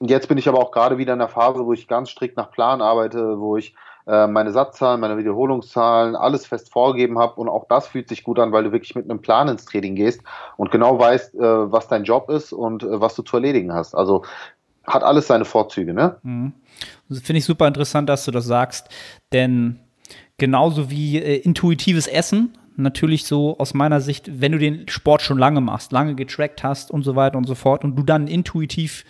[0.00, 2.50] jetzt bin ich aber auch gerade wieder in der Phase, wo ich ganz strikt nach
[2.50, 3.74] Plan arbeite, wo ich
[4.06, 8.52] meine Satzzahlen, meine Wiederholungszahlen, alles fest vorgegeben habe und auch das fühlt sich gut an,
[8.52, 10.20] weil du wirklich mit einem Plan ins Training gehst
[10.56, 11.38] und genau weißt, äh,
[11.72, 13.94] was dein Job ist und äh, was du zu erledigen hast.
[13.94, 14.24] Also
[14.84, 16.16] hat alles seine Vorzüge, ne?
[16.22, 16.52] Mhm.
[17.10, 18.88] Finde ich super interessant, dass du das sagst,
[19.32, 19.80] denn
[20.38, 25.38] genauso wie äh, intuitives Essen, natürlich so aus meiner Sicht, wenn du den Sport schon
[25.38, 29.04] lange machst, lange getrackt hast und so weiter und so fort und du dann intuitiv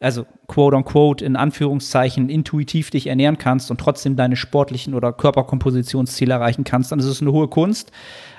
[0.00, 6.32] also quote unquote in Anführungszeichen intuitiv dich ernähren kannst und trotzdem deine sportlichen oder Körperkompositionsziele
[6.32, 7.92] erreichen kannst, dann ist es eine hohe Kunst.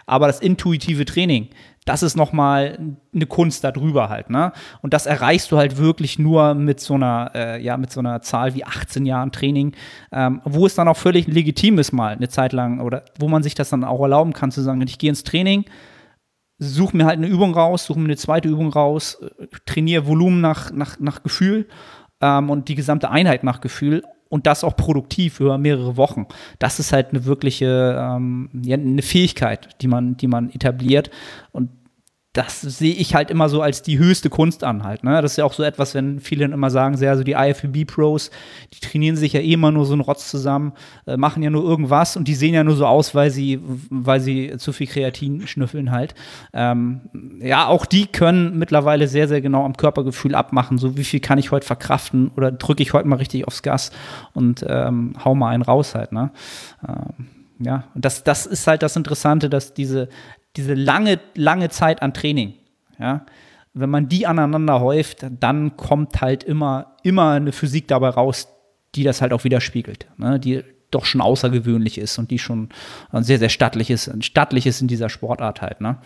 [0.08, 1.50] Aber das intuitive Training,
[1.86, 2.78] das ist nochmal
[3.14, 4.52] eine Kunst darüber halt, ne?
[4.82, 8.22] Und das erreichst du halt wirklich nur mit so einer, äh, ja, mit so einer
[8.22, 9.74] Zahl wie 18 Jahren Training,
[10.12, 13.44] ähm, wo es dann auch völlig legitim ist mal eine Zeit lang oder wo man
[13.44, 15.66] sich das dann auch erlauben kann zu sagen, ich gehe ins Training,
[16.62, 19.20] suche mir halt eine Übung raus, suche mir eine zweite Übung raus,
[19.66, 21.68] trainiere Volumen nach, nach, nach Gefühl
[22.22, 26.28] ähm, und die gesamte Einheit nach Gefühl und das auch produktiv über mehrere Wochen.
[26.60, 31.10] Das ist halt eine wirkliche ähm, ja, eine Fähigkeit, die man, die man etabliert.
[31.52, 31.72] Und
[32.34, 35.04] das sehe ich halt immer so als die höchste Kunst an halt.
[35.04, 35.22] Ne?
[35.22, 38.32] Das ist ja auch so etwas, wenn viele immer sagen, sehr, also die IFBB-Pros,
[38.74, 40.72] die trainieren sich ja eh immer nur so einen Rotz zusammen,
[41.06, 44.22] äh, machen ja nur irgendwas und die sehen ja nur so aus, weil sie, weil
[44.22, 46.16] sie zu viel Kreatin schnüffeln halt.
[46.54, 47.02] Ähm,
[47.42, 51.38] ja, auch die können mittlerweile sehr, sehr genau am Körpergefühl abmachen, so wie viel kann
[51.38, 53.92] ich heute verkraften oder drücke ich heute mal richtig aufs Gas
[54.34, 56.14] und ähm, hau mal einen raus halt.
[56.14, 56.32] Ne?
[56.88, 57.28] Ähm,
[57.60, 60.10] ja, und das, das ist halt das Interessante, dass diese
[60.56, 62.54] diese lange, lange Zeit an Training,
[63.00, 63.26] ja,
[63.74, 68.50] wenn man die aneinander häuft, dann kommt halt immer, immer eine Physik dabei raus,
[68.96, 72.68] die das halt auch widerspiegelt, ne, die doch schon außergewöhnlich ist und die schon
[73.14, 76.00] sehr, sehr stattlich ist, stattlich in dieser Sportart halt, ne.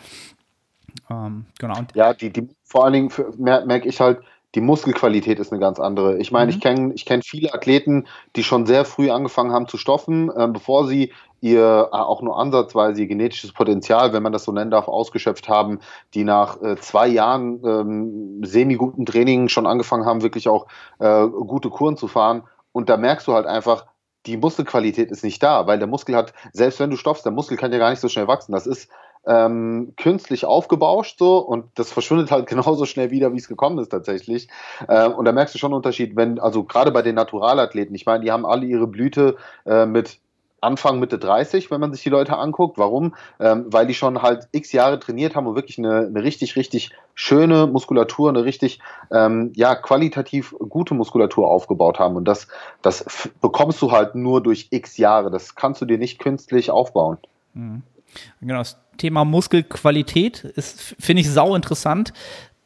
[1.09, 1.75] Ähm, genau.
[1.93, 4.19] ja, die, die, vor allen Dingen merke ich halt,
[4.55, 6.17] die Muskelqualität ist eine ganz andere.
[6.17, 6.49] Ich meine, mhm.
[6.57, 10.47] ich kenne ich kenn viele Athleten, die schon sehr früh angefangen haben zu stoffen, äh,
[10.47, 14.71] bevor sie ihr äh, auch nur ansatzweise ihr genetisches Potenzial, wenn man das so nennen
[14.71, 15.79] darf, ausgeschöpft haben,
[16.13, 20.67] die nach äh, zwei Jahren ähm, semi-guten Training schon angefangen haben, wirklich auch
[20.99, 22.43] äh, gute Kuren zu fahren.
[22.71, 23.85] Und da merkst du halt einfach,
[24.25, 27.57] die Muskelqualität ist nicht da, weil der Muskel hat, selbst wenn du stoffst, der Muskel
[27.57, 28.53] kann ja gar nicht so schnell wachsen.
[28.53, 28.89] Das ist
[29.27, 33.89] ähm, künstlich aufgebauscht so und das verschwindet halt genauso schnell wieder, wie es gekommen ist
[33.89, 34.47] tatsächlich.
[34.87, 38.05] Ähm, und da merkst du schon einen Unterschied, wenn, also gerade bei den Naturalathleten, ich
[38.05, 40.19] meine, die haben alle ihre Blüte äh, mit
[40.65, 42.77] Anfang Mitte 30, wenn man sich die Leute anguckt.
[42.77, 43.15] Warum?
[43.39, 46.91] Ähm, weil die schon halt x Jahre trainiert haben und wirklich eine, eine richtig, richtig
[47.13, 48.79] schöne Muskulatur, eine richtig
[49.11, 52.15] ähm, ja, qualitativ gute Muskulatur aufgebaut haben.
[52.15, 52.47] Und das,
[52.81, 55.29] das bekommst du halt nur durch x Jahre.
[55.29, 57.17] Das kannst du dir nicht künstlich aufbauen.
[57.53, 57.83] Mhm.
[58.41, 62.13] Genau, das Thema Muskelqualität ist, finde ich, sau interessant.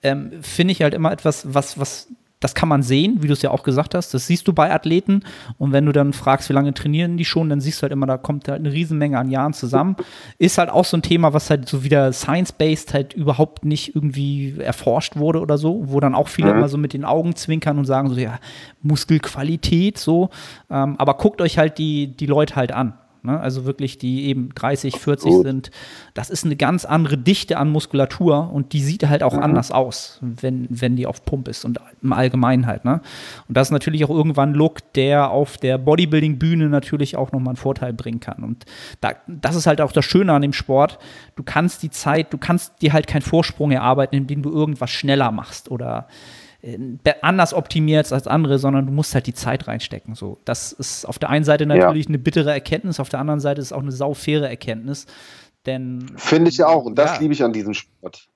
[0.02, 2.08] Ähm, finde ich halt immer etwas, was, was,
[2.40, 4.14] das kann man sehen, wie du es ja auch gesagt hast.
[4.14, 5.24] Das siehst du bei Athleten.
[5.58, 8.06] Und wenn du dann fragst, wie lange trainieren die schon, dann siehst du halt immer,
[8.06, 9.98] da kommt halt eine Riesenmenge an Jahren zusammen.
[10.38, 14.58] Ist halt auch so ein Thema, was halt so wieder science-based halt überhaupt nicht irgendwie
[14.58, 16.60] erforscht wurde oder so, wo dann auch viele mhm.
[16.60, 18.40] immer so mit den Augen zwinkern und sagen so, ja,
[18.82, 20.30] Muskelqualität, so.
[20.70, 22.94] Ähm, aber guckt euch halt die, die Leute halt an.
[23.24, 23.40] Ne?
[23.40, 25.46] Also wirklich, die eben 30, 40 Gut.
[25.46, 25.72] sind.
[26.14, 29.44] Das ist eine ganz andere Dichte an Muskulatur und die sieht halt auch mhm.
[29.44, 32.86] anders aus, wenn, wenn die auf Pump ist und im Allgemeinen halt.
[32.86, 33.02] Ne?
[33.48, 37.50] Und das ist natürlich auch irgendwann ein Look, der auf der Bodybuilding-Bühne natürlich auch nochmal
[37.50, 38.44] einen Vorteil bringen kann.
[38.44, 38.66] Und
[39.02, 41.00] da, das ist halt auch das Schöne an dem Sport.
[41.36, 45.32] Du kannst die Zeit, du kannst dir halt keinen Vorsprung erarbeiten, indem du irgendwas schneller
[45.32, 46.08] machst oder
[47.22, 50.16] anders optimiert als andere, sondern du musst halt die Zeit reinstecken.
[50.16, 52.10] So, das ist auf der einen Seite natürlich ja.
[52.10, 55.06] eine bittere Erkenntnis, auf der anderen Seite ist es auch eine saufaire Erkenntnis.
[55.66, 57.20] Denn finde ich auch und das ja.
[57.22, 58.28] liebe ich an diesem Sport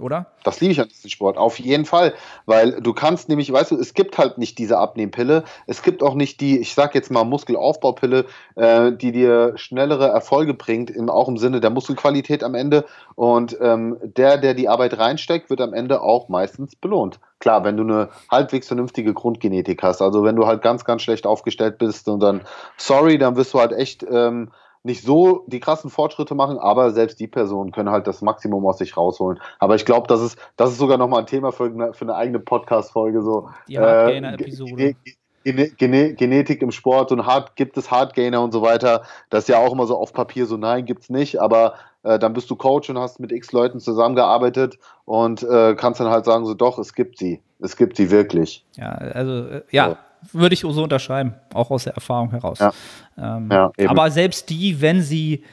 [0.00, 0.26] oder?
[0.44, 2.14] Das liebe ich an diesem Sport, auf jeden Fall.
[2.46, 6.14] Weil du kannst nämlich, weißt du, es gibt halt nicht diese Abnehmpille, es gibt auch
[6.14, 11.28] nicht die, ich sag jetzt mal Muskelaufbaupille, äh, die dir schnellere Erfolge bringt, im, auch
[11.28, 12.84] im Sinne der Muskelqualität am Ende.
[13.14, 17.20] Und ähm, der, der die Arbeit reinsteckt, wird am Ende auch meistens belohnt.
[17.38, 21.26] Klar, wenn du eine halbwegs vernünftige Grundgenetik hast, also wenn du halt ganz, ganz schlecht
[21.26, 22.42] aufgestellt bist und dann,
[22.76, 24.04] sorry, dann wirst du halt echt.
[24.10, 24.50] Ähm,
[24.82, 28.78] nicht so die krassen Fortschritte machen, aber selbst die Personen können halt das Maximum aus
[28.78, 29.40] sich rausholen.
[29.58, 32.14] Aber ich glaube, das ist, das ist sogar nochmal ein Thema für eine, für eine
[32.14, 33.22] eigene Podcast-Folge.
[33.22, 33.50] So.
[33.68, 34.82] Die Hardgainer-Episode.
[34.82, 34.94] Äh,
[35.42, 39.04] Gene Genetik im Sport und Hard, gibt es Hardgainer und so weiter.
[39.30, 42.18] Das ist ja auch immer so auf Papier so, nein, gibt es nicht, aber äh,
[42.18, 46.26] dann bist du Coach und hast mit x Leuten zusammengearbeitet und äh, kannst dann halt
[46.26, 47.40] sagen, so doch, es gibt sie.
[47.58, 48.66] Es gibt sie wirklich.
[48.76, 49.96] Ja, also äh, ja, so
[50.32, 52.58] würde ich so unterschreiben, auch aus der Erfahrung heraus.
[52.58, 52.72] Ja.
[53.18, 55.44] Ähm, ja, aber selbst die, wenn sie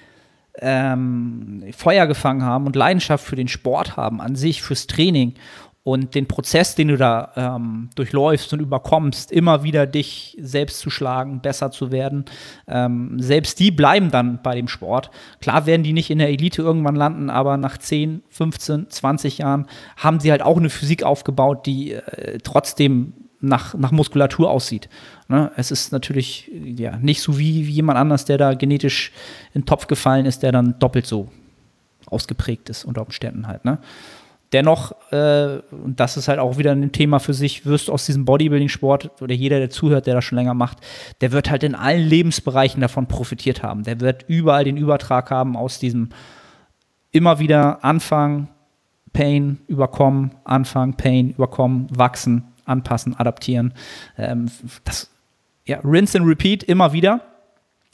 [0.59, 5.35] ähm, Feuer gefangen haben und Leidenschaft für den Sport haben, an sich, fürs Training
[5.83, 10.89] und den Prozess, den du da ähm, durchläufst und überkommst, immer wieder dich selbst zu
[10.89, 12.25] schlagen, besser zu werden,
[12.67, 15.11] ähm, selbst die bleiben dann bei dem Sport.
[15.39, 19.67] Klar werden die nicht in der Elite irgendwann landen, aber nach 10, 15, 20 Jahren
[19.95, 24.89] haben sie halt auch eine Physik aufgebaut, die äh, trotzdem nach, nach Muskulatur aussieht.
[25.27, 25.51] Ne?
[25.55, 29.11] Es ist natürlich ja, nicht so wie, wie jemand anders, der da genetisch
[29.53, 31.29] in den Topf gefallen ist, der dann doppelt so
[32.07, 33.65] ausgeprägt ist unter Umständen halt.
[33.65, 33.79] Ne?
[34.53, 38.05] Dennoch, äh, und das ist halt auch wieder ein Thema für sich, wirst du aus
[38.05, 40.77] diesem Bodybuilding-Sport oder jeder, der zuhört, der das schon länger macht,
[41.19, 43.83] der wird halt in allen Lebensbereichen davon profitiert haben.
[43.83, 46.09] Der wird überall den Übertrag haben aus diesem
[47.11, 48.47] immer wieder Anfang,
[49.11, 53.73] Pain, überkommen, Anfang, Pain, überkommen, wachsen, anpassen, adaptieren.
[54.17, 54.49] Ähm,
[54.83, 55.09] das,
[55.65, 57.21] ja, rinse and repeat immer wieder.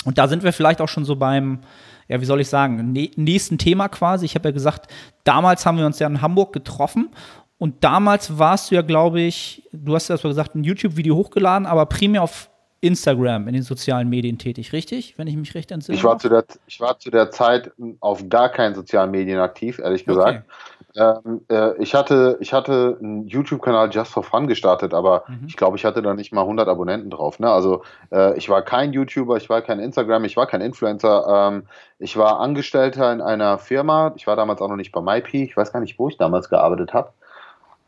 [0.06, 1.60] Und da sind wir vielleicht auch schon so beim,
[2.08, 4.26] ja, wie soll ich sagen, nächsten Thema quasi.
[4.26, 4.92] Ich habe ja gesagt,
[5.24, 7.10] damals haben wir uns ja in Hamburg getroffen
[7.58, 11.86] und damals warst du ja, glaube ich, du hast ja gesagt, ein YouTube-Video hochgeladen, aber
[11.86, 12.50] primär auf
[12.82, 15.18] Instagram in den sozialen Medien tätig, richtig?
[15.18, 15.98] Wenn ich mich recht entsinne.
[15.98, 19.80] Ich war, zu der, ich war zu der Zeit auf gar keinen sozialen Medien aktiv,
[19.80, 20.44] ehrlich gesagt.
[20.46, 20.73] Okay.
[20.96, 25.48] Ähm, äh, ich hatte, ich hatte einen YouTube-Kanal Just for Fun gestartet, aber mhm.
[25.48, 27.40] ich glaube, ich hatte da nicht mal 100 Abonnenten drauf.
[27.40, 27.50] Ne?
[27.50, 31.26] Also äh, ich war kein YouTuber, ich war kein Instagram, ich war kein Influencer.
[31.28, 31.64] Ähm,
[31.98, 34.14] ich war Angestellter in einer Firma.
[34.16, 35.44] Ich war damals auch noch nicht bei MyPi.
[35.44, 37.12] Ich weiß gar nicht, wo ich damals gearbeitet habe.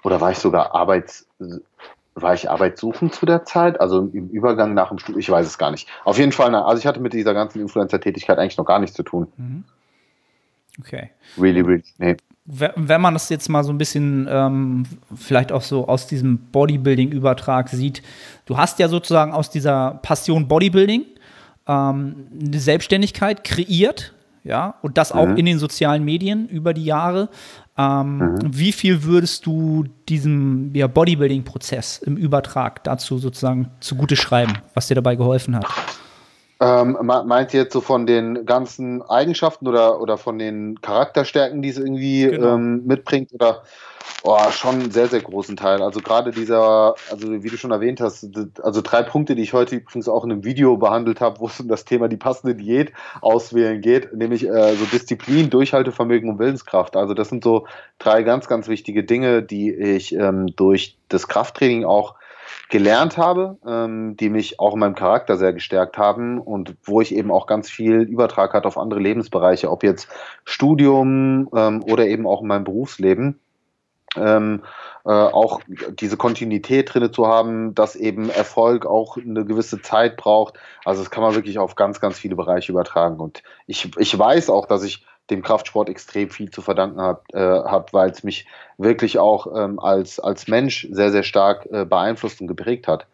[0.04, 1.28] Oder war ich sogar Arbeits
[2.16, 5.58] war ich arbeitssuchend zu der Zeit, also im Übergang nach dem Studium, ich weiß es
[5.58, 5.90] gar nicht.
[6.06, 9.04] Auf jeden Fall, also ich hatte mit dieser ganzen Influencer-Tätigkeit eigentlich noch gar nichts zu
[9.04, 9.28] tun.
[9.36, 9.66] Mhm.
[10.80, 11.12] Okay.
[11.38, 12.16] Really, really, nee.
[12.46, 14.84] Wenn man das jetzt mal so ein bisschen ähm,
[15.16, 18.04] vielleicht auch so aus diesem Bodybuilding-Übertrag sieht,
[18.46, 21.06] du hast ja sozusagen aus dieser Passion Bodybuilding
[21.68, 25.38] ähm, eine Selbstständigkeit kreiert, ja, und das auch mhm.
[25.38, 27.30] in den sozialen Medien über die Jahre.
[27.78, 28.40] Ähm, mhm.
[28.46, 34.96] Wie viel würdest du diesem ja, Bodybuilding-Prozess im Übertrag dazu sozusagen zugute schreiben, was dir
[34.96, 35.66] dabei geholfen hat?
[36.60, 41.70] Ähm, meint ihr jetzt so von den ganzen Eigenschaften oder, oder von den Charakterstärken, die
[41.70, 42.56] es irgendwie genau.
[42.56, 43.34] ähm, mitbringt?
[43.34, 43.64] Oder
[44.24, 45.82] oh, schon einen sehr, sehr großen Teil.
[45.82, 48.30] Also gerade dieser, also wie du schon erwähnt hast,
[48.62, 51.60] also drei Punkte, die ich heute übrigens auch in einem Video behandelt habe, wo es
[51.60, 52.92] um das Thema die passende Diät
[53.22, 56.96] auswählen geht, nämlich äh, so Disziplin, Durchhaltevermögen und Willenskraft.
[56.96, 57.68] Also das sind so
[58.00, 62.16] drei ganz, ganz wichtige Dinge, die ich ähm, durch das Krafttraining auch
[62.70, 67.14] gelernt habe, ähm, die mich auch in meinem Charakter sehr gestärkt haben und wo ich
[67.16, 70.08] eben auch ganz viel Übertrag hatte auf andere Lebensbereiche, ob jetzt
[70.46, 73.40] Studium ähm, oder eben auch in meinem Berufsleben.
[74.18, 74.64] Ähm,
[75.04, 75.60] äh, auch
[76.00, 80.56] diese Kontinuität drin zu haben, dass eben Erfolg auch eine gewisse Zeit braucht.
[80.86, 83.20] Also das kann man wirklich auf ganz, ganz viele Bereiche übertragen.
[83.20, 87.40] Und ich, ich weiß auch, dass ich dem Kraftsport extrem viel zu verdanken habe, äh,
[87.40, 88.46] hab, weil es mich
[88.78, 93.08] wirklich auch ähm, als, als Mensch sehr, sehr stark äh, beeinflusst und geprägt hat.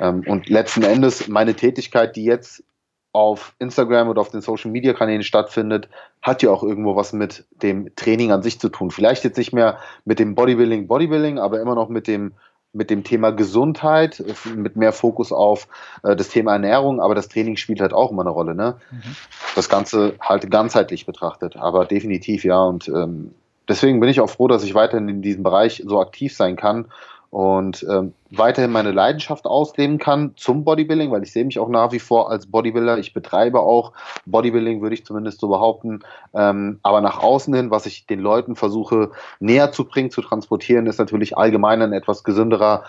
[0.00, 2.64] Ähm, und letzten Endes meine Tätigkeit, die jetzt
[3.12, 5.88] auf Instagram oder auf den Social Media Kanälen stattfindet,
[6.22, 8.90] hat ja auch irgendwo was mit dem Training an sich zu tun.
[8.90, 12.32] Vielleicht jetzt nicht mehr mit dem Bodybuilding, Bodybuilding, aber immer noch mit dem
[12.72, 15.68] mit dem Thema Gesundheit, mit mehr Fokus auf
[16.02, 18.54] äh, das Thema Ernährung, aber das Training spielt halt auch immer eine Rolle.
[18.54, 18.76] Ne?
[18.90, 19.16] Mhm.
[19.54, 22.62] Das Ganze halt ganzheitlich betrachtet, aber definitiv ja.
[22.62, 23.34] Und ähm,
[23.68, 26.86] deswegen bin ich auch froh, dass ich weiterhin in diesem Bereich so aktiv sein kann
[27.32, 31.90] und ähm, weiterhin meine Leidenschaft ausleben kann zum Bodybuilding, weil ich sehe mich auch nach
[31.90, 32.98] wie vor als Bodybuilder.
[32.98, 33.94] Ich betreibe auch
[34.26, 36.00] Bodybuilding, würde ich zumindest so behaupten.
[36.34, 40.86] Ähm, aber nach außen hin, was ich den Leuten versuche näher zu bringen, zu transportieren,
[40.86, 42.84] ist natürlich allgemein ein etwas gesünderer,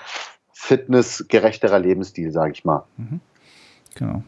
[0.51, 2.84] fitnessgerechterer Lebensstil, sage ich mal.
[2.97, 3.21] Mhm.
[3.95, 4.23] Genau.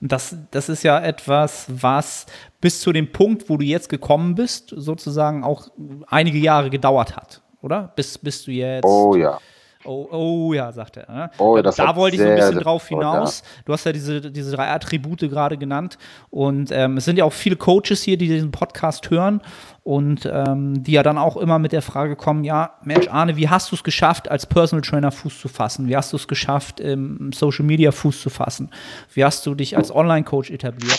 [0.00, 2.24] Und das, das ist ja etwas, was
[2.62, 5.68] bis zu dem Punkt, wo du jetzt gekommen bist, sozusagen auch
[6.06, 7.92] einige Jahre gedauert hat, oder?
[7.96, 8.84] Bis, bis du jetzt.
[8.84, 9.38] Oh ja.
[9.84, 11.10] Oh, oh ja, sagt er.
[11.10, 11.30] Ne?
[11.38, 13.40] Oh, das da wollte ich so ein bisschen drauf hinaus.
[13.40, 13.62] Ja.
[13.64, 15.96] Du hast ja diese, diese drei Attribute gerade genannt.
[16.28, 19.40] Und ähm, es sind ja auch viele Coaches hier, die diesen Podcast hören
[19.82, 23.48] und ähm, die ja dann auch immer mit der Frage kommen: Ja, Mensch, Arne, wie
[23.48, 25.88] hast du es geschafft, als Personal Trainer Fuß zu fassen?
[25.88, 28.70] Wie hast du es geschafft, im Social Media Fuß zu fassen?
[29.14, 30.98] Wie hast du dich als Online-Coach etabliert?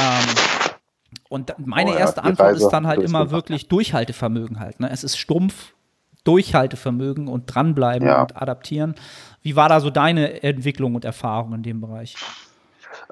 [0.00, 0.34] Ähm,
[1.28, 4.80] und meine oh, ja, erste Antwort ist dann halt immer wirklich Durchhaltevermögen halt.
[4.80, 4.88] Ne?
[4.90, 5.74] Es ist stumpf
[6.26, 8.22] Durchhaltevermögen und dranbleiben ja.
[8.22, 8.94] und adaptieren.
[9.42, 12.16] Wie war da so deine Entwicklung und Erfahrung in dem Bereich?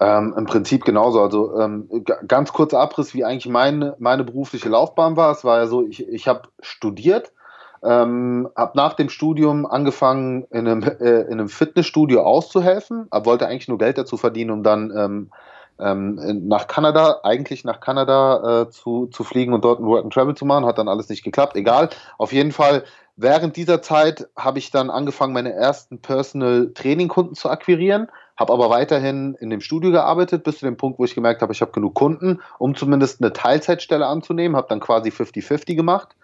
[0.00, 1.20] Ähm, Im Prinzip genauso.
[1.22, 1.88] Also ähm,
[2.26, 5.30] ganz kurzer Abriss, wie eigentlich meine, meine berufliche Laufbahn war.
[5.30, 7.32] Es war ja so, ich, ich habe studiert,
[7.82, 13.46] ähm, habe nach dem Studium angefangen, in einem, äh, in einem Fitnessstudio auszuhelfen, aber wollte
[13.46, 15.30] eigentlich nur Geld dazu verdienen, um dann ähm,
[15.78, 20.12] ähm, nach Kanada, eigentlich nach Kanada äh, zu, zu fliegen und dort ein Work and
[20.12, 20.66] Travel zu machen.
[20.66, 21.56] Hat dann alles nicht geklappt.
[21.56, 21.90] Egal.
[22.16, 22.84] Auf jeden Fall
[23.16, 28.52] Während dieser Zeit habe ich dann angefangen, meine ersten Personal Training Kunden zu akquirieren, habe
[28.52, 31.60] aber weiterhin in dem Studio gearbeitet, bis zu dem Punkt, wo ich gemerkt habe, ich
[31.60, 36.16] habe genug Kunden, um zumindest eine Teilzeitstelle anzunehmen, habe dann quasi 50-50 gemacht.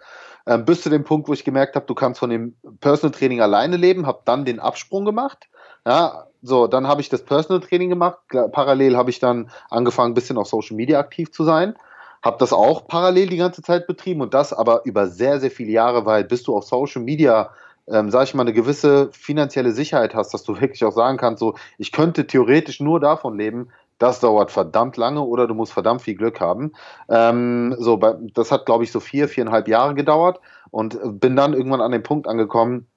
[0.45, 3.39] Ähm, bis zu dem Punkt, wo ich gemerkt habe, du kannst von dem Personal Training
[3.39, 5.47] alleine leben, habe dann den Absprung gemacht.
[5.85, 8.17] Ja, so, dann habe ich das Personal Training gemacht.
[8.51, 11.75] Parallel habe ich dann angefangen, ein bisschen auf Social Media aktiv zu sein
[12.23, 15.71] habe das auch parallel die ganze Zeit betrieben und das aber über sehr, sehr viele
[15.71, 17.51] Jahre, weil bis du auf Social Media,
[17.87, 21.39] ähm, sag ich mal, eine gewisse finanzielle Sicherheit hast, dass du wirklich auch sagen kannst,
[21.39, 26.01] so, ich könnte theoretisch nur davon leben, das dauert verdammt lange oder du musst verdammt
[26.01, 26.71] viel Glück haben.
[27.07, 27.97] Ähm, so,
[28.33, 30.39] das hat, glaube ich, so vier, viereinhalb Jahre gedauert
[30.71, 32.87] und bin dann irgendwann an den Punkt angekommen,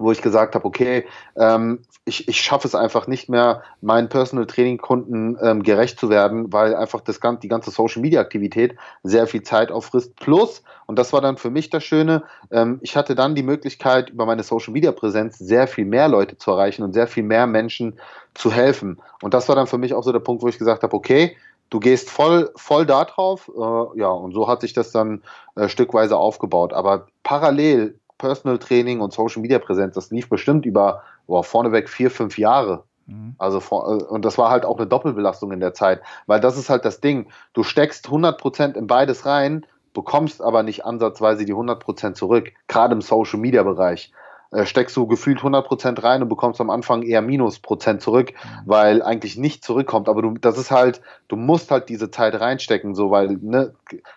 [0.00, 1.04] wo ich gesagt habe, okay,
[1.36, 6.08] ähm, ich, ich schaffe es einfach nicht mehr, meinen Personal Training Kunden ähm, gerecht zu
[6.08, 10.16] werden, weil einfach das, die ganze Social Media Aktivität sehr viel Zeit auffrisst.
[10.16, 14.10] Plus, und das war dann für mich das Schöne, ähm, ich hatte dann die Möglichkeit,
[14.10, 17.46] über meine Social Media Präsenz sehr viel mehr Leute zu erreichen und sehr viel mehr
[17.46, 17.98] Menschen
[18.34, 18.98] zu helfen.
[19.22, 21.36] Und das war dann für mich auch so der Punkt, wo ich gesagt habe, okay,
[21.68, 23.50] du gehst voll, voll da drauf.
[23.54, 25.22] Äh, ja, und so hat sich das dann
[25.54, 26.72] äh, stückweise aufgebaut.
[26.72, 32.10] Aber parallel Personal Training und Social Media Präsenz, das lief bestimmt über boah, vorneweg vier,
[32.10, 32.84] fünf Jahre.
[33.06, 33.34] Mhm.
[33.38, 36.70] Also äh, und das war halt auch eine Doppelbelastung in der Zeit, weil das ist
[36.70, 37.28] halt das Ding.
[37.54, 43.00] Du steckst 100% in beides rein, bekommst aber nicht ansatzweise die 100% zurück, gerade im
[43.00, 44.12] Social Media Bereich.
[44.52, 48.32] äh, steckst du gefühlt 100% rein und bekommst am Anfang eher Minusprozent zurück,
[48.66, 50.08] weil eigentlich nicht zurückkommt.
[50.08, 53.74] Aber du, das ist halt, du musst halt diese Zeit reinstecken, so, weil ne,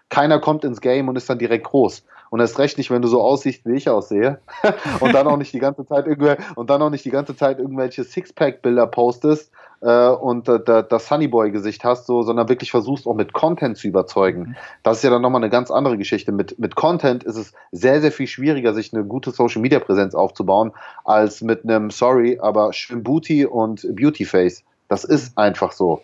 [0.10, 2.04] keiner kommt ins Game und ist dann direkt groß.
[2.34, 4.40] Und erst recht nicht, wenn du so aussiehst, wie ich aussehe.
[5.02, 6.08] und dann auch nicht die ganze Zeit
[6.56, 11.84] und dann auch nicht die ganze Zeit irgendwelche Sixpack-Bilder postest äh, und äh, das Sunnyboy-Gesicht
[11.84, 14.40] hast, so, sondern wirklich versuchst auch mit Content zu überzeugen.
[14.40, 14.56] Mhm.
[14.82, 16.32] Das ist ja dann nochmal eine ganz andere Geschichte.
[16.32, 20.72] Mit, mit Content ist es sehr, sehr viel schwieriger, sich eine gute Social-Media-Präsenz aufzubauen,
[21.06, 24.64] als mit einem, sorry, aber Schwimmbooty und Beautyface.
[24.88, 26.02] Das ist einfach so.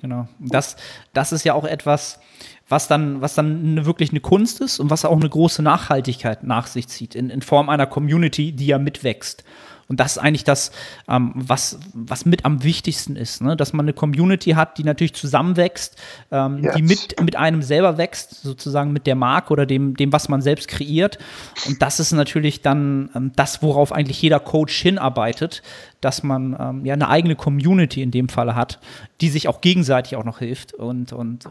[0.00, 0.28] Genau.
[0.38, 0.76] Das,
[1.12, 2.20] das ist ja auch etwas,
[2.68, 6.66] was dann, was dann wirklich eine Kunst ist und was auch eine große Nachhaltigkeit nach
[6.66, 9.44] sich zieht, in, in Form einer Community, die ja mitwächst.
[9.88, 10.72] Und das ist eigentlich das,
[11.08, 13.56] ähm, was, was mit am wichtigsten ist, ne?
[13.56, 15.96] dass man eine Community hat, die natürlich zusammenwächst,
[16.32, 16.74] ähm, yes.
[16.74, 20.42] die mit, mit einem selber wächst, sozusagen mit der Marke oder dem, dem, was man
[20.42, 21.18] selbst kreiert.
[21.66, 25.62] Und das ist natürlich dann ähm, das, worauf eigentlich jeder Coach hinarbeitet,
[26.00, 28.80] dass man ähm, ja eine eigene Community in dem Falle hat,
[29.20, 31.46] die sich auch gegenseitig auch noch hilft und, und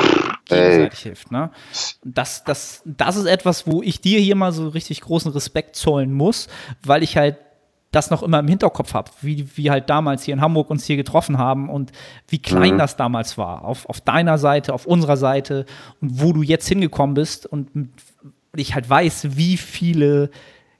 [0.45, 1.03] gegenseitig hey.
[1.03, 1.31] hilft.
[1.31, 1.51] Ne?
[2.03, 6.11] Das, das, das ist etwas, wo ich dir hier mal so richtig großen Respekt zollen
[6.11, 6.47] muss,
[6.83, 7.37] weil ich halt
[7.95, 10.97] das noch immer im Hinterkopf habe, wie wir halt damals hier in Hamburg uns hier
[10.97, 11.91] getroffen haben und
[12.27, 12.79] wie klein mhm.
[12.79, 13.63] das damals war.
[13.63, 15.65] Auf, auf deiner Seite, auf unserer Seite
[16.01, 17.69] und wo du jetzt hingekommen bist und
[18.55, 20.29] ich halt weiß, wie viele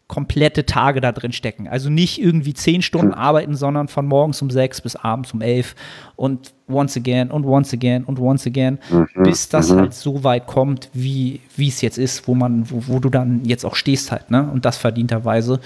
[0.08, 1.67] komplette Tage da drin stecken.
[1.67, 3.13] Also nicht irgendwie zehn Stunden mhm.
[3.13, 5.75] arbeiten, sondern von morgens um sechs bis abends um elf
[6.15, 9.23] und once again und once again und once again, mhm.
[9.23, 9.80] bis das mhm.
[9.80, 13.65] halt so weit kommt, wie es jetzt ist, wo man, wo, wo du dann jetzt
[13.65, 14.47] auch stehst halt, ne?
[14.51, 15.60] Und das verdienterweise.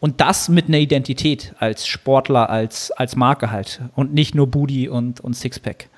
[0.00, 3.80] Und das mit einer Identität als Sportler, als, als Marke halt.
[3.96, 5.88] Und nicht nur Booty und, und Sixpack.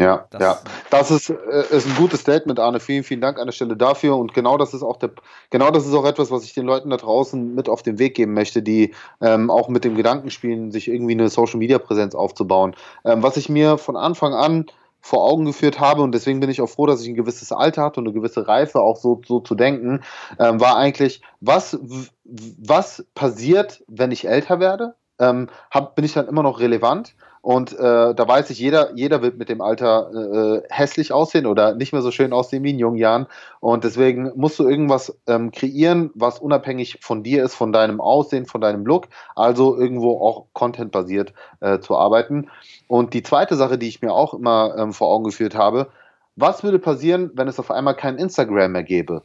[0.00, 0.58] Ja, das, ja.
[0.88, 2.80] Das ist, äh, ist ein gutes Statement, Arne.
[2.80, 4.16] Vielen, vielen Dank an der Stelle dafür.
[4.16, 5.10] Und genau das ist auch der,
[5.50, 8.14] genau das ist auch etwas, was ich den Leuten da draußen mit auf den Weg
[8.14, 12.14] geben möchte, die ähm, auch mit dem Gedanken spielen, sich irgendwie eine Social Media Präsenz
[12.14, 12.74] aufzubauen.
[13.04, 14.66] Ähm, was ich mir von Anfang an
[15.00, 17.82] vor Augen geführt habe und deswegen bin ich auch froh, dass ich ein gewisses Alter
[17.82, 20.02] hatte und eine gewisse Reife auch so, so zu denken,
[20.38, 21.78] ähm, war eigentlich, was,
[22.24, 24.94] was passiert, wenn ich älter werde?
[25.20, 27.14] Ähm, hab, bin ich dann immer noch relevant?
[27.42, 31.74] Und äh, da weiß ich, jeder, jeder wird mit dem Alter äh, hässlich aussehen oder
[31.74, 33.26] nicht mehr so schön aussehen wie in jungen Jahren.
[33.60, 38.44] Und deswegen musst du irgendwas ähm, kreieren, was unabhängig von dir ist, von deinem Aussehen,
[38.44, 39.08] von deinem Look.
[39.36, 42.50] Also irgendwo auch contentbasiert äh, zu arbeiten.
[42.88, 45.88] Und die zweite Sache, die ich mir auch immer ähm, vor Augen geführt habe,
[46.36, 49.22] was würde passieren, wenn es auf einmal kein Instagram mehr gäbe?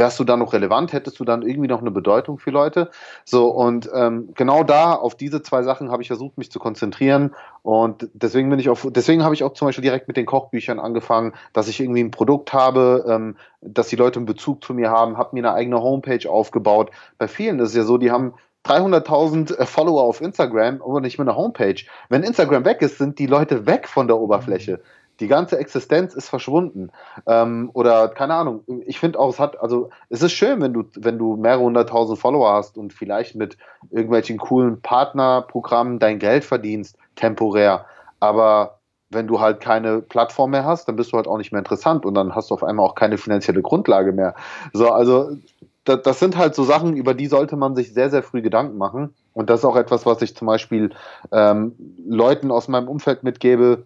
[0.00, 2.90] Wärst du dann noch relevant, hättest du dann irgendwie noch eine Bedeutung für Leute.
[3.24, 7.36] So, und ähm, genau da, auf diese zwei Sachen habe ich versucht, mich zu konzentrieren.
[7.62, 10.80] Und deswegen bin ich auf, deswegen habe ich auch zum Beispiel direkt mit den Kochbüchern
[10.80, 14.90] angefangen, dass ich irgendwie ein Produkt habe, ähm, dass die Leute einen Bezug zu mir
[14.90, 16.90] haben, habe mir eine eigene Homepage aufgebaut.
[17.18, 18.34] Bei vielen ist es ja so, die haben
[18.64, 21.82] 300.000 äh, Follower auf Instagram, aber nicht mehr eine Homepage.
[22.08, 24.80] Wenn Instagram weg ist, sind die Leute weg von der Oberfläche
[25.20, 26.90] die ganze Existenz ist verschwunden.
[27.26, 30.84] Ähm, oder keine Ahnung, ich finde auch, es hat, also es ist schön, wenn du,
[30.96, 33.56] wenn du mehrere hunderttausend Follower hast und vielleicht mit
[33.90, 37.84] irgendwelchen coolen Partnerprogrammen dein Geld verdienst, temporär.
[38.18, 38.78] Aber
[39.10, 42.06] wenn du halt keine Plattform mehr hast, dann bist du halt auch nicht mehr interessant
[42.06, 44.34] und dann hast du auf einmal auch keine finanzielle Grundlage mehr.
[44.72, 45.36] So, also
[45.84, 48.78] das, das sind halt so Sachen, über die sollte man sich sehr, sehr früh Gedanken
[48.78, 49.14] machen.
[49.32, 50.90] Und das ist auch etwas, was ich zum Beispiel
[51.32, 51.74] ähm,
[52.06, 53.84] Leuten aus meinem Umfeld mitgebe,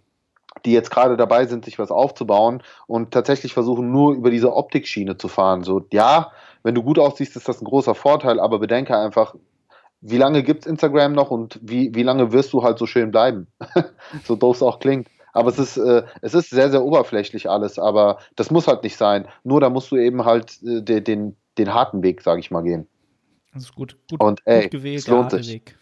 [0.65, 5.17] die jetzt gerade dabei sind, sich was aufzubauen und tatsächlich versuchen, nur über diese Optikschiene
[5.19, 5.63] zu fahren.
[5.63, 9.35] So, ja, wenn du gut aussiehst, ist das ein großer Vorteil, aber bedenke einfach,
[10.01, 13.11] wie lange gibt es Instagram noch und wie, wie lange wirst du halt so schön
[13.11, 13.47] bleiben?
[14.25, 15.09] so doof es auch klingt.
[15.33, 18.97] Aber es ist, äh, es ist sehr, sehr oberflächlich alles, aber das muss halt nicht
[18.97, 19.27] sein.
[19.43, 22.63] Nur da musst du eben halt äh, den, den, den harten Weg, sage ich mal,
[22.63, 22.87] gehen.
[23.53, 25.53] Das ist gut, gut, und, ey, gut gewählt, es lohnt sich.
[25.53, 25.77] Weg.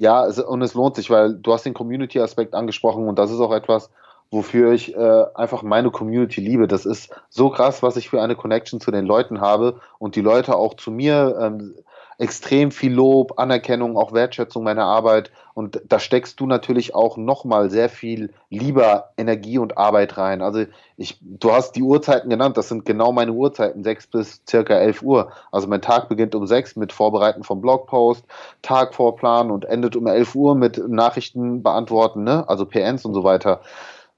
[0.00, 3.38] Ja, es, und es lohnt sich, weil du hast den Community-Aspekt angesprochen und das ist
[3.38, 3.90] auch etwas,
[4.30, 6.66] wofür ich äh, einfach meine Community liebe.
[6.66, 10.22] Das ist so krass, was ich für eine Connection zu den Leuten habe und die
[10.22, 11.74] Leute auch zu mir ähm,
[12.20, 15.30] extrem viel Lob, Anerkennung, auch Wertschätzung meiner Arbeit.
[15.54, 20.42] Und da steckst du natürlich auch nochmal sehr viel lieber Energie und Arbeit rein.
[20.42, 20.66] Also
[20.98, 25.00] ich, du hast die Uhrzeiten genannt, das sind genau meine Uhrzeiten, sechs bis circa elf
[25.00, 25.32] Uhr.
[25.50, 28.26] Also mein Tag beginnt um sechs mit Vorbereiten vom Blogpost,
[28.60, 32.46] Tagvorplan und endet um elf Uhr mit Nachrichten beantworten, ne?
[32.48, 33.62] also PNs und so weiter.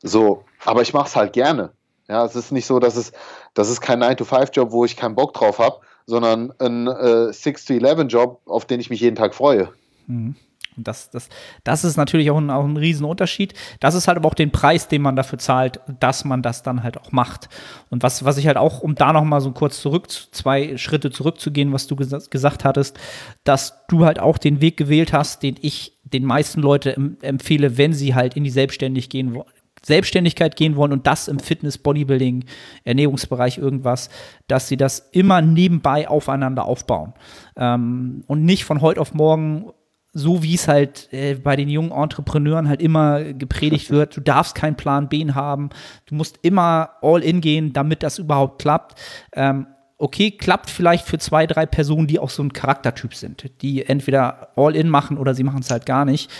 [0.02, 1.70] So, aber ich mache es halt gerne.
[2.08, 3.12] Ja, es ist nicht so, dass es,
[3.54, 8.64] das ist kein 9-to-5-Job, wo ich keinen Bock drauf habe, sondern ein äh, 6-to-11-Job, auf
[8.64, 9.68] den ich mich jeden Tag freue.
[10.06, 10.36] Mhm.
[10.76, 11.28] Und das, das,
[11.64, 13.54] das ist natürlich auch ein, auch ein Riesenunterschied.
[13.80, 16.82] Das ist halt aber auch den Preis, den man dafür zahlt, dass man das dann
[16.82, 17.48] halt auch macht.
[17.90, 21.10] Und was, was ich halt auch, um da noch mal so kurz zurück, zwei Schritte
[21.10, 22.98] zurückzugehen, was du ges gesagt hattest,
[23.44, 27.92] dass du halt auch den Weg gewählt hast, den ich den meisten Leute empfehle, wenn
[27.92, 29.42] sie halt in die Selbstständig gehen,
[29.84, 32.44] Selbstständigkeit gehen wollen und das im Fitness, Bodybuilding,
[32.84, 34.10] Ernährungsbereich irgendwas,
[34.46, 37.14] dass sie das immer nebenbei aufeinander aufbauen
[37.56, 39.72] ähm, und nicht von heute auf morgen
[40.12, 44.54] so wie es halt äh, bei den jungen Entrepreneuren halt immer gepredigt wird, du darfst
[44.54, 45.70] keinen Plan B haben,
[46.06, 49.00] du musst immer all in gehen, damit das überhaupt klappt.
[49.32, 49.66] Ähm,
[49.96, 54.48] okay, klappt vielleicht für zwei, drei Personen, die auch so ein Charaktertyp sind, die entweder
[54.56, 56.30] all in machen oder sie machen es halt gar nicht.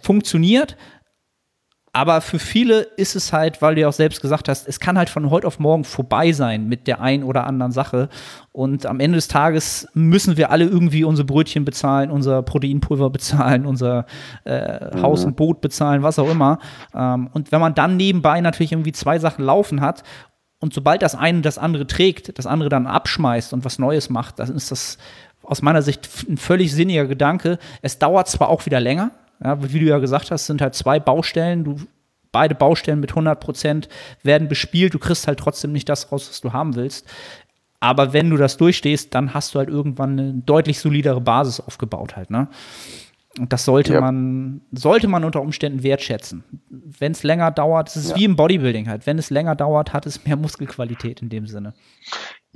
[0.00, 0.76] Funktioniert,
[1.94, 4.98] aber für viele ist es halt, weil du ja auch selbst gesagt hast, es kann
[4.98, 8.08] halt von heute auf morgen vorbei sein mit der einen oder anderen Sache.
[8.50, 13.64] Und am Ende des Tages müssen wir alle irgendwie unsere Brötchen bezahlen, unser Proteinpulver bezahlen,
[13.64, 14.06] unser
[14.44, 15.02] äh, mhm.
[15.02, 16.58] Haus und Boot bezahlen, was auch immer.
[16.92, 20.02] Ähm, und wenn man dann nebenbei natürlich irgendwie zwei Sachen laufen hat
[20.58, 24.40] und sobald das eine das andere trägt, das andere dann abschmeißt und was Neues macht,
[24.40, 24.98] dann ist das
[25.44, 27.58] aus meiner Sicht ein völlig sinniger Gedanke.
[27.82, 31.00] Es dauert zwar auch wieder länger, ja, wie du ja gesagt hast, sind halt zwei
[31.00, 31.64] Baustellen.
[31.64, 31.76] Du,
[32.32, 33.88] beide Baustellen mit 100 Prozent
[34.22, 34.94] werden bespielt.
[34.94, 37.06] Du kriegst halt trotzdem nicht das raus, was du haben willst.
[37.80, 42.16] Aber wenn du das durchstehst, dann hast du halt irgendwann eine deutlich solidere Basis aufgebaut
[42.16, 42.48] halt, ne?
[43.38, 44.00] Und das sollte ja.
[44.00, 46.44] man, sollte man unter Umständen wertschätzen.
[46.70, 48.16] Wenn es länger dauert, es ist ja.
[48.16, 49.06] wie im Bodybuilding halt.
[49.06, 51.74] Wenn es länger dauert, hat es mehr Muskelqualität in dem Sinne.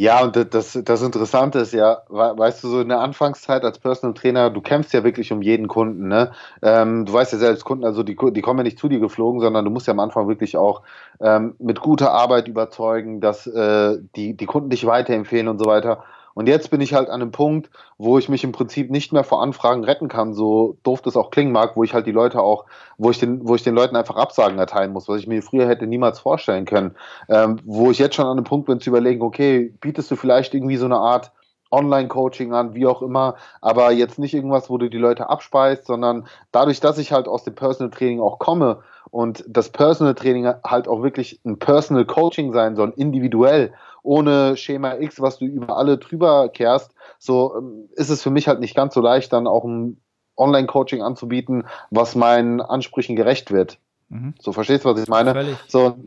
[0.00, 4.14] Ja, und das, das Interessante ist ja, weißt du, so in der Anfangszeit als Personal
[4.14, 6.30] Trainer, du kämpfst ja wirklich um jeden Kunden, ne?
[6.62, 9.40] Ähm, du weißt ja selbst, Kunden, also die, die kommen ja nicht zu dir geflogen,
[9.40, 10.82] sondern du musst ja am Anfang wirklich auch
[11.20, 16.04] ähm, mit guter Arbeit überzeugen, dass äh, die, die Kunden dich weiterempfehlen und so weiter.
[16.38, 19.24] Und jetzt bin ich halt an einem Punkt, wo ich mich im Prinzip nicht mehr
[19.24, 22.40] vor Anfragen retten kann, so doof das auch klingen mag, wo ich halt die Leute
[22.40, 22.66] auch,
[22.96, 25.66] wo ich den, wo ich den Leuten einfach Absagen erteilen muss, was ich mir früher
[25.66, 26.94] hätte niemals vorstellen können.
[27.28, 30.54] Ähm, wo ich jetzt schon an einem Punkt bin zu überlegen, okay, bietest du vielleicht
[30.54, 31.32] irgendwie so eine Art
[31.72, 36.28] Online-Coaching an, wie auch immer, aber jetzt nicht irgendwas, wo du die Leute abspeist, sondern
[36.52, 40.86] dadurch, dass ich halt aus dem Personal Training auch komme und das Personal Training halt
[40.86, 43.72] auch wirklich ein Personal Coaching sein soll, individuell
[44.02, 48.48] ohne Schema X, was du über alle drüber kehrst, so ähm, ist es für mich
[48.48, 50.00] halt nicht ganz so leicht, dann auch ein
[50.36, 53.78] Online-Coaching anzubieten, was meinen Ansprüchen gerecht wird.
[54.08, 54.34] Mhm.
[54.40, 55.32] So verstehst du, was ich meine?
[55.32, 55.56] Völlig.
[55.66, 55.98] So,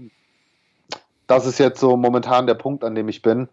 [1.27, 3.49] das ist jetzt so momentan der Punkt, an dem ich bin.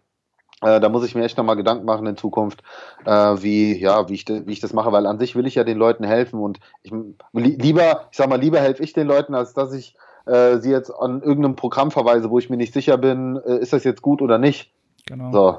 [0.61, 2.63] Äh, da muss ich mir echt nochmal Gedanken machen in Zukunft,
[3.05, 5.63] äh, wie, ja, wie, ich wie ich das mache, weil an sich will ich ja
[5.63, 6.91] den Leuten helfen und ich
[7.31, 9.95] lieber, ich sag mal, lieber helfe ich den Leuten, als dass ich
[10.29, 13.73] äh, sie jetzt an irgendeinem Programm verweise, wo ich mir nicht sicher bin, äh, ist
[13.73, 14.71] das jetzt gut oder nicht.
[15.05, 15.31] Genau.
[15.31, 15.57] So.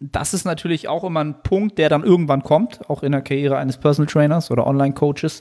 [0.00, 3.56] Das ist natürlich auch immer ein Punkt, der dann irgendwann kommt, auch in der Karriere
[3.56, 5.40] eines Personal Trainers oder Online-Coaches,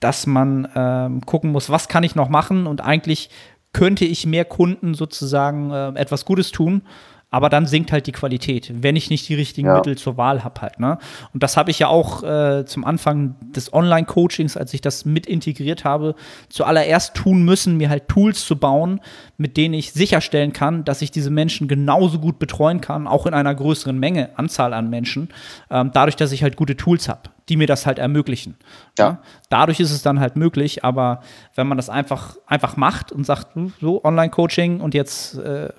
[0.00, 3.30] dass man ähm, gucken muss, was kann ich noch machen und eigentlich
[3.72, 6.82] könnte ich mehr Kunden sozusagen äh, etwas Gutes tun
[7.30, 9.76] aber dann sinkt halt die Qualität, wenn ich nicht die richtigen ja.
[9.76, 10.80] Mittel zur Wahl habe halt.
[10.80, 10.98] Ne?
[11.32, 15.26] Und das habe ich ja auch äh, zum Anfang des Online-Coachings, als ich das mit
[15.26, 16.16] integriert habe,
[16.48, 19.00] zuallererst tun müssen, mir halt Tools zu bauen,
[19.38, 23.34] mit denen ich sicherstellen kann, dass ich diese Menschen genauso gut betreuen kann, auch in
[23.34, 25.28] einer größeren Menge, Anzahl an Menschen,
[25.70, 28.54] ähm, dadurch, dass ich halt gute Tools habe die mir das halt ermöglichen.
[28.96, 29.04] Ja.
[29.04, 29.18] ja.
[29.48, 31.20] Dadurch ist es dann halt möglich, aber
[31.56, 33.48] wenn man das einfach, einfach macht und sagt,
[33.80, 35.70] so Online-Coaching und jetzt äh,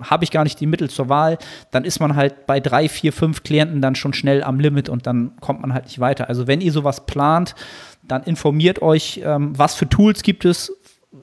[0.00, 1.38] habe ich gar nicht die Mittel zur Wahl,
[1.70, 5.06] dann ist man halt bei drei, vier, fünf Klienten dann schon schnell am Limit und
[5.06, 6.28] dann kommt man halt nicht weiter.
[6.28, 7.54] Also wenn ihr sowas plant,
[8.02, 10.72] dann informiert euch, ähm, was für Tools gibt es,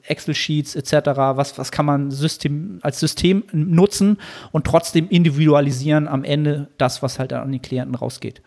[0.02, 0.92] Excel-Sheets etc.,
[1.34, 4.18] was, was kann man System, als System nutzen
[4.52, 8.42] und trotzdem individualisieren am Ende das, was halt an die Klienten rausgeht.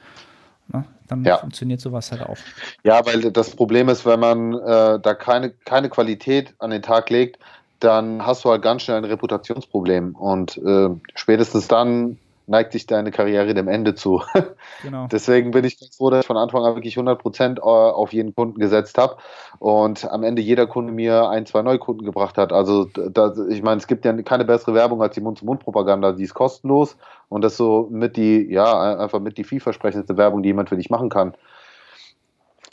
[0.68, 1.38] Na, dann ja.
[1.38, 2.38] funktioniert sowas halt auch.
[2.84, 7.10] Ja, weil das Problem ist, wenn man äh, da keine, keine Qualität an den Tag
[7.10, 7.40] legt,
[7.80, 12.18] dann hast du halt ganz schnell ein Reputationsproblem und äh, spätestens dann
[12.50, 14.22] neigt sich deine Karriere dem Ende zu.
[14.82, 15.08] Genau.
[15.12, 18.14] Deswegen bin ich ganz froh, dass ich von Anfang an wirklich 100 Prozent äh, auf
[18.14, 19.18] jeden Kunden gesetzt habe
[19.58, 22.54] und am Ende jeder Kunde mir ein, zwei Neukunden gebracht hat.
[22.54, 26.14] Also da, ich meine, es gibt ja keine bessere Werbung als die Mund-zu-Mund-Propaganda.
[26.14, 26.96] Die ist kostenlos
[27.28, 30.78] und das ist so mit die, ja, einfach mit die vielversprechendste Werbung, die jemand für
[30.78, 31.34] dich machen kann.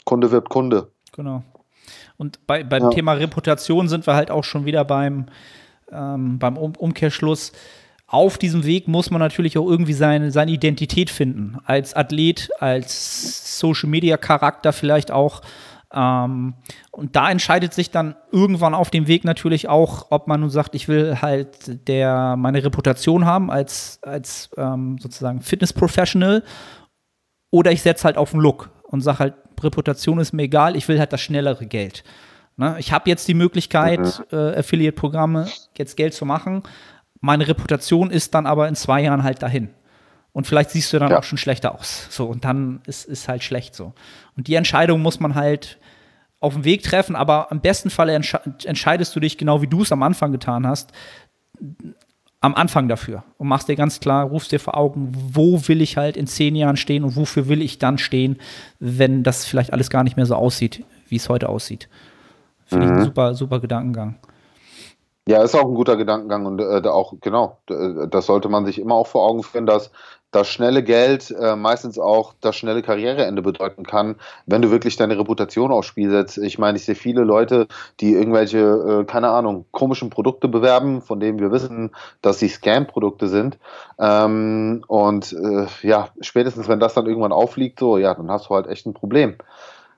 [0.05, 0.87] Kunde wird Kunde.
[1.13, 1.43] Genau.
[2.17, 2.89] Und bei, beim ja.
[2.89, 5.27] Thema Reputation sind wir halt auch schon wieder beim,
[5.91, 7.51] ähm, beim um Umkehrschluss.
[8.07, 11.57] Auf diesem Weg muss man natürlich auch irgendwie seine, seine Identität finden.
[11.65, 15.41] Als Athlet, als Social Media Charakter vielleicht auch.
[15.93, 16.55] Ähm,
[16.91, 20.75] und da entscheidet sich dann irgendwann auf dem Weg natürlich auch, ob man nun sagt,
[20.75, 26.43] ich will halt der meine Reputation haben als, als ähm, sozusagen Fitness Professional
[27.51, 29.33] oder ich setze halt auf den Look und sage halt,
[29.63, 32.03] Reputation ist mir egal, ich will halt das schnellere Geld.
[32.57, 32.75] Ne?
[32.79, 34.37] Ich habe jetzt die Möglichkeit, mhm.
[34.37, 35.47] äh, Affiliate-Programme
[35.77, 36.63] jetzt Geld zu machen.
[37.21, 39.69] Meine Reputation ist dann aber in zwei Jahren halt dahin.
[40.33, 41.19] Und vielleicht siehst du dann ja.
[41.19, 42.07] auch schon schlechter aus.
[42.11, 43.93] So, und dann ist, ist halt schlecht so.
[44.35, 45.79] Und die Entscheidung muss man halt
[46.39, 49.81] auf dem Weg treffen, aber im besten Fall entsche entscheidest du dich genau wie du
[49.81, 50.91] es am Anfang getan hast,
[52.39, 55.97] am Anfang dafür und machst dir ganz klar, rufst dir vor Augen, wo will ich
[55.97, 58.37] halt in zehn Jahren stehen und wofür will ich dann stehen,
[58.79, 61.89] wenn das vielleicht alles gar nicht mehr so aussieht, wie es heute aussieht.
[62.65, 62.91] Finde mhm.
[62.91, 64.15] ich einen super, super Gedankengang.
[65.27, 68.95] Ja, ist auch ein guter Gedankengang und äh, auch, genau, das sollte man sich immer
[68.95, 69.91] auch vor Augen führen, dass
[70.31, 74.15] das schnelle Geld äh, meistens auch das schnelle Karriereende bedeuten kann,
[74.45, 76.37] wenn du wirklich deine Reputation aufs Spiel setzt.
[76.37, 77.67] Ich meine, ich sehe viele Leute,
[77.99, 78.59] die irgendwelche,
[79.01, 83.57] äh, keine Ahnung, komischen Produkte bewerben, von denen wir wissen, dass sie Scam-Produkte sind.
[83.99, 88.55] Ähm, und äh, ja, spätestens wenn das dann irgendwann aufliegt, so, ja, dann hast du
[88.55, 89.35] halt echt ein Problem.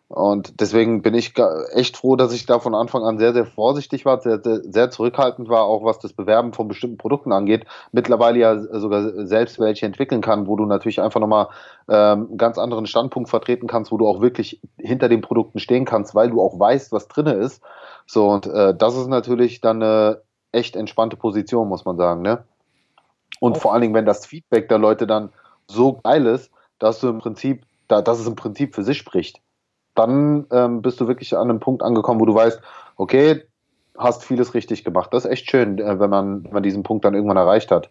[0.10, 1.36] Und deswegen bin ich
[1.72, 5.50] echt froh, dass ich da von Anfang an sehr, sehr vorsichtig war, sehr, sehr, zurückhaltend
[5.50, 7.66] war, auch was das Bewerben von bestimmten Produkten angeht.
[7.92, 11.50] Mittlerweile ja sogar selbst welche entwickeln kann, wo du natürlich einfach nochmal
[11.88, 15.86] ähm, einen ganz anderen Standpunkt vertreten kannst, wo du auch wirklich hinter den Produkten stehen
[15.86, 17.62] kannst, weil du auch weißt, was drin ist.
[18.08, 22.44] So, und äh, das ist natürlich dann eine echt entspannte Position, muss man sagen, ne?
[23.40, 23.62] Und auch.
[23.62, 25.30] vor allen Dingen, wenn das Feedback der Leute dann
[25.68, 26.50] so geil ist,
[26.80, 29.40] dass du im Prinzip, da, dass es im Prinzip für sich spricht
[30.00, 32.62] dann ähm, bist du wirklich an einem Punkt angekommen, wo du weißt,
[32.96, 33.44] okay,
[33.98, 35.14] hast vieles richtig gemacht.
[35.14, 37.90] Das ist echt schön, äh, wenn, man, wenn man diesen Punkt dann irgendwann erreicht hat.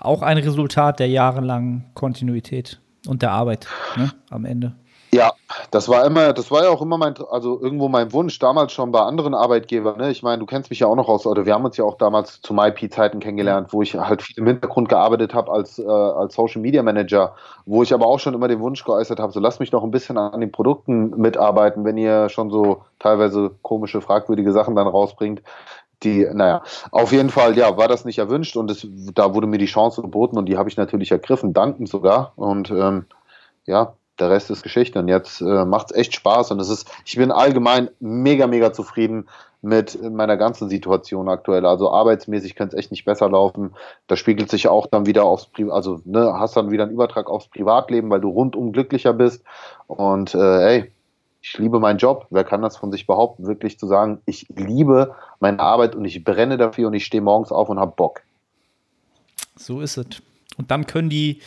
[0.00, 3.66] Auch ein Resultat der jahrelangen Kontinuität und der Arbeit
[3.96, 4.74] ne, am Ende.
[5.14, 5.32] Ja,
[5.70, 8.90] das war immer, das war ja auch immer mein, also irgendwo mein Wunsch, damals schon
[8.90, 9.96] bei anderen Arbeitgebern.
[9.98, 10.10] Ne?
[10.10, 11.98] Ich meine, du kennst mich ja auch noch aus, oder wir haben uns ja auch
[11.98, 16.34] damals zu MyP-Zeiten kennengelernt, wo ich halt viel im Hintergrund gearbeitet habe als, äh, als
[16.34, 19.60] Social Media Manager, wo ich aber auch schon immer den Wunsch geäußert habe, so lasst
[19.60, 24.50] mich noch ein bisschen an den Produkten mitarbeiten, wenn ihr schon so teilweise komische, fragwürdige
[24.50, 25.42] Sachen dann rausbringt.
[26.02, 28.84] Die, naja, auf jeden Fall, ja, war das nicht erwünscht und es,
[29.14, 32.32] da wurde mir die Chance geboten und die habe ich natürlich ergriffen, dankend sogar.
[32.34, 33.06] Und ähm,
[33.64, 34.98] ja, der Rest ist Geschichte.
[34.98, 36.50] Und jetzt äh, macht es echt Spaß.
[36.50, 39.28] Und es ist, ich bin allgemein mega, mega zufrieden
[39.64, 41.64] mit meiner ganzen Situation aktuell.
[41.64, 43.74] Also arbeitsmäßig könnte es echt nicht besser laufen.
[44.06, 47.30] Das spiegelt sich auch dann wieder aufs Pri also ne, hast dann wieder einen Übertrag
[47.30, 49.42] aufs Privatleben, weil du rundum glücklicher bist.
[49.86, 50.92] Und äh, ey,
[51.40, 52.26] ich liebe meinen Job.
[52.30, 56.22] Wer kann das von sich behaupten, wirklich zu sagen, ich liebe meine Arbeit und ich
[56.24, 58.22] brenne dafür und ich stehe morgens auf und habe Bock.
[59.56, 60.06] So ist es.
[60.56, 61.40] Und dann können die,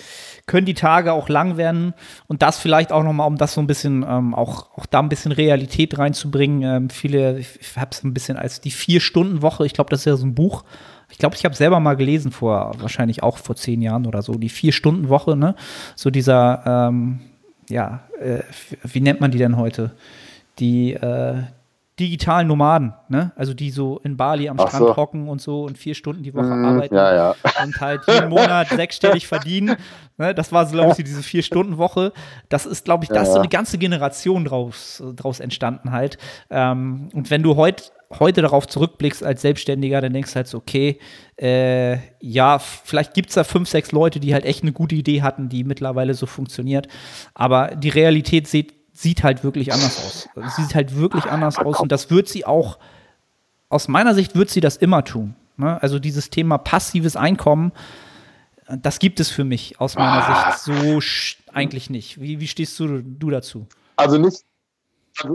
[0.45, 1.93] können die Tage auch lang werden.
[2.27, 5.09] Und das vielleicht auch nochmal, um das so ein bisschen, ähm, auch, auch da ein
[5.09, 6.61] bisschen Realität reinzubringen.
[6.63, 10.15] Ähm, viele, ich habe es ein bisschen als die Vier-Stunden-Woche, ich glaube, das ist ja
[10.15, 10.63] so ein Buch.
[11.09, 14.33] Ich glaube, ich habe selber mal gelesen vor, wahrscheinlich auch vor zehn Jahren oder so,
[14.33, 15.55] die Vier-Stunden-Woche, ne?
[15.95, 17.19] So dieser, ähm,
[17.69, 18.39] ja, äh,
[18.83, 19.95] wie nennt man die denn heute?
[20.59, 21.43] Die, äh,
[21.99, 23.31] digitalen Nomaden, ne?
[23.35, 24.95] Also die so in Bali am Ach Strand so.
[24.95, 27.35] hocken und so und vier Stunden die Woche mm, arbeiten ja, ja.
[27.63, 29.77] und halt jeden Monat sechsstellig verdienen.
[30.17, 30.35] Ne?
[30.35, 32.11] Das war so, glaube ich, diese Vier-Stunden-Woche.
[32.49, 36.17] Das ist, glaube ich, da ja, ist so eine ganze Generation draus, draus entstanden halt.
[36.49, 40.57] Ähm, und wenn du heut, heute darauf zurückblickst als Selbstständiger, dann denkst du halt so,
[40.57, 40.99] okay,
[41.39, 45.21] äh, ja, vielleicht gibt es da fünf, sechs Leute, die halt echt eine gute Idee
[45.21, 46.87] hatten, die mittlerweile so funktioniert.
[47.33, 50.29] Aber die Realität sieht sieht halt wirklich anders aus.
[50.55, 52.79] Sie sieht halt wirklich anders aus und das wird sie auch,
[53.69, 55.35] aus meiner Sicht wird sie das immer tun.
[55.55, 55.81] Ne?
[55.81, 57.71] Also dieses Thema passives Einkommen,
[58.67, 60.51] das gibt es für mich aus meiner ah.
[60.51, 60.99] Sicht so
[61.53, 62.19] eigentlich nicht.
[62.19, 63.67] Wie, wie stehst du, du dazu?
[63.97, 64.43] Also nicht,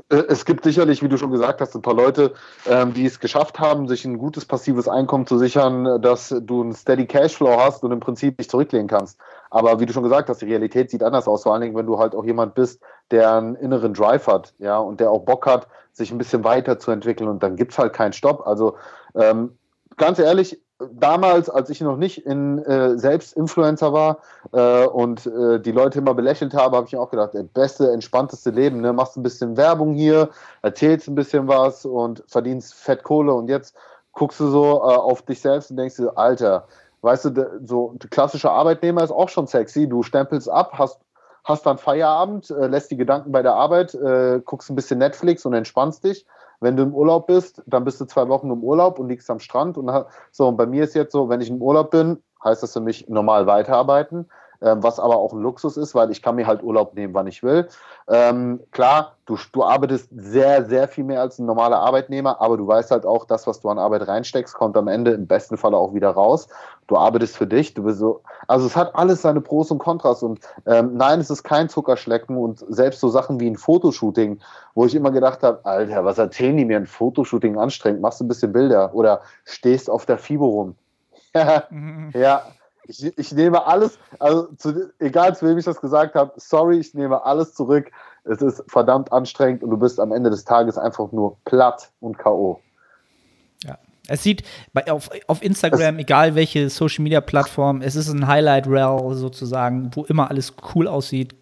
[0.08, 2.34] äh, es gibt sicherlich, wie du schon gesagt hast, ein paar Leute,
[2.66, 6.74] ähm, die es geschafft haben, sich ein gutes passives Einkommen zu sichern, dass du einen
[6.74, 9.18] Steady Cashflow hast und im Prinzip dich zurücklehnen kannst.
[9.53, 11.84] Aber wie du schon gesagt hast, die Realität sieht anders aus, vor allen Dingen, wenn
[11.84, 12.80] du halt auch jemand bist,
[13.11, 17.28] der einen inneren Drive hat, ja, und der auch Bock hat, sich ein bisschen weiterzuentwickeln
[17.28, 18.46] und dann gibt es halt keinen Stopp.
[18.46, 18.76] Also
[19.14, 19.59] ähm,
[19.98, 20.59] ganz ehrlich,
[20.90, 24.20] damals, als ich noch nicht in äh, selbst Influencer war
[24.53, 27.92] äh, und äh, die Leute immer belächelt habe, habe ich mir auch gedacht, der beste,
[27.92, 28.94] entspannteste Leben, ne?
[28.94, 30.30] Machst ein bisschen Werbung hier,
[30.62, 33.76] erzählst ein bisschen was und verdienst Fettkohle und jetzt
[34.12, 36.66] guckst du so äh, auf dich selbst und denkst dir, Alter,
[37.03, 39.88] weißt du, so der klassische Arbeitnehmer ist auch schon sexy.
[39.88, 41.00] Du stempelst ab, hast,
[41.44, 45.44] hast dann Feierabend, äh, lässt die Gedanken bei der Arbeit, äh, guckst ein bisschen Netflix
[45.44, 46.26] und entspannst dich
[46.62, 49.40] wenn du im Urlaub bist, dann bist du zwei Wochen im Urlaub und liegst am
[49.40, 49.76] Strand.
[49.76, 49.90] Und
[50.30, 52.80] so, und bei mir ist jetzt so, wenn ich im Urlaub bin, heißt das für
[52.80, 54.30] mich normal weiterarbeiten.
[54.62, 57.26] Ähm, was aber auch ein Luxus ist, weil ich kann mir halt Urlaub nehmen, wann
[57.26, 57.68] ich will.
[58.08, 62.66] Ähm, klar, du, du arbeitest sehr, sehr viel mehr als ein normaler Arbeitnehmer, aber du
[62.66, 65.76] weißt halt auch, das, was du an Arbeit reinsteckst, kommt am Ende im besten Falle
[65.76, 66.48] auch wieder raus.
[66.86, 70.22] Du arbeitest für dich, du bist so, also es hat alles seine Pros und Kontras
[70.22, 74.40] und ähm, nein, es ist kein Zuckerschlecken und selbst so Sachen wie ein Fotoshooting,
[74.74, 78.24] wo ich immer gedacht habe, Alter, was erzählen die mir, ein Fotoshooting anstrengend, machst du
[78.24, 80.76] ein bisschen Bilder oder stehst auf der FIBO rum.
[81.34, 82.42] ja,
[82.87, 86.95] ich, ich nehme alles, also zu, egal zu wem ich das gesagt habe, sorry, ich
[86.95, 87.91] nehme alles zurück.
[88.24, 92.18] Es ist verdammt anstrengend und du bist am Ende des Tages einfach nur platt und
[92.18, 92.61] K.O.
[93.64, 93.78] Ja.
[94.09, 98.26] Es sieht bei, auf, auf Instagram, es, egal welche Social Media Plattform, es ist ein
[98.26, 101.35] Highlight Reel sozusagen, wo immer alles cool aussieht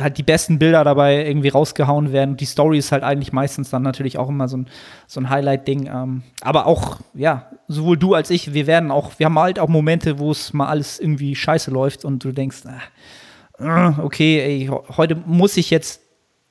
[0.00, 2.36] halt die besten Bilder dabei irgendwie rausgehauen werden.
[2.36, 4.66] Die Story ist halt eigentlich meistens dann natürlich auch immer so ein,
[5.06, 5.86] so ein Highlight-Ding.
[5.86, 9.68] Ähm, aber auch, ja, sowohl du als ich, wir werden auch, wir haben halt auch
[9.68, 14.70] Momente, wo es mal alles irgendwie scheiße läuft und du denkst, ah, äh, okay, ey,
[14.96, 16.00] heute muss ich jetzt,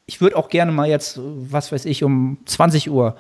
[0.06, 3.16] ich würde auch gerne mal jetzt, was weiß ich, um 20 Uhr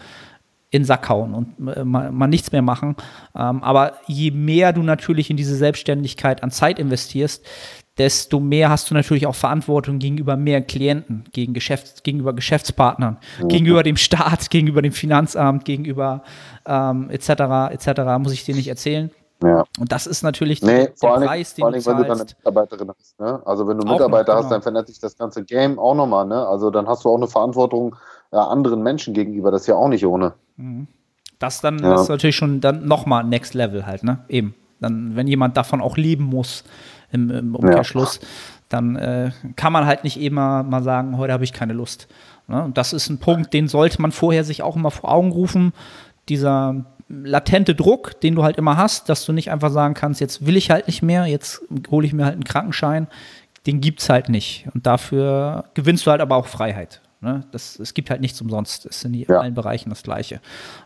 [0.69, 2.95] in den Sack hauen und äh, mal, mal, nichts mehr machen.
[3.35, 7.45] Ähm, aber je mehr du natürlich in diese Selbstständigkeit an Zeit investierst,
[7.97, 13.47] desto mehr hast du natürlich auch Verantwortung gegenüber mehr Klienten, gegen Geschäfts-, gegenüber Geschäftspartnern, mhm.
[13.47, 16.23] gegenüber dem Staat, gegenüber dem Finanzamt, gegenüber
[16.65, 17.29] ähm, etc.
[17.71, 18.01] etc.
[18.19, 19.11] muss ich dir nicht erzählen.
[19.43, 19.65] Ja.
[19.79, 22.03] Und das ist natürlich nee, der, vor der Preis, den vor allem, du wenn du
[22.03, 23.19] dann eine Mitarbeiterin hast.
[23.19, 23.41] Ne?
[23.45, 24.55] Also wenn du Mitarbeiter noch, hast, genau.
[24.55, 26.25] dann verändert sich das ganze Game auch nochmal.
[26.25, 26.47] Ne?
[26.47, 27.95] Also dann hast du auch eine Verantwortung
[28.31, 29.51] äh, anderen Menschen gegenüber.
[29.51, 30.33] Das ist ja auch nicht ohne.
[30.55, 30.87] Mhm.
[31.39, 31.91] Das dann ja.
[31.91, 34.23] das ist natürlich schon dann nochmal Next Level halt, ne?
[34.27, 34.55] Eben.
[34.79, 36.63] Dann, wenn jemand davon auch leben muss,
[37.11, 38.27] im, im Umkehrschluss, ja.
[38.69, 42.07] dann äh, kann man halt nicht immer mal sagen, heute habe ich keine Lust.
[42.47, 42.63] Ne?
[42.63, 45.73] Und das ist ein Punkt, den sollte man vorher sich auch immer vor Augen rufen.
[46.29, 50.45] Dieser latente Druck, den du halt immer hast, dass du nicht einfach sagen kannst, jetzt
[50.45, 53.07] will ich halt nicht mehr, jetzt hole ich mir halt einen Krankenschein,
[53.65, 54.67] den gibt es halt nicht.
[54.73, 57.01] Und dafür gewinnst du halt aber auch Freiheit.
[57.19, 57.43] Ne?
[57.51, 58.85] Das, es gibt halt nichts umsonst.
[58.85, 59.39] Es ist in ja.
[59.39, 60.39] allen Bereichen das Gleiche.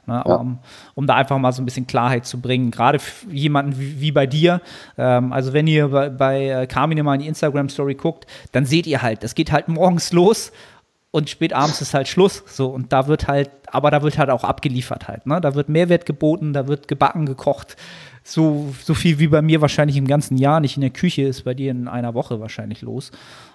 [0.05, 0.25] Ne?
[0.25, 0.39] Aber ja.
[0.39, 0.59] um,
[0.95, 4.11] um, da einfach mal so ein bisschen Klarheit zu bringen, gerade für jemanden wie, wie
[4.11, 4.61] bei dir,
[4.97, 8.87] ähm, also wenn ihr bei, bei äh, Carmine mal in die Instagram-Story guckt, dann seht
[8.87, 10.53] ihr halt, es geht halt morgens los
[11.11, 12.43] und spät abends ist halt Schluss.
[12.47, 15.25] So, und da wird halt, aber da wird halt auch abgeliefert halt.
[15.25, 15.41] Ne?
[15.41, 17.75] Da wird Mehrwert geboten, da wird gebacken, gekocht.
[18.23, 21.43] So, so viel wie bei mir wahrscheinlich im ganzen Jahr nicht in der Küche ist,
[21.43, 23.11] bei dir in einer Woche wahrscheinlich los.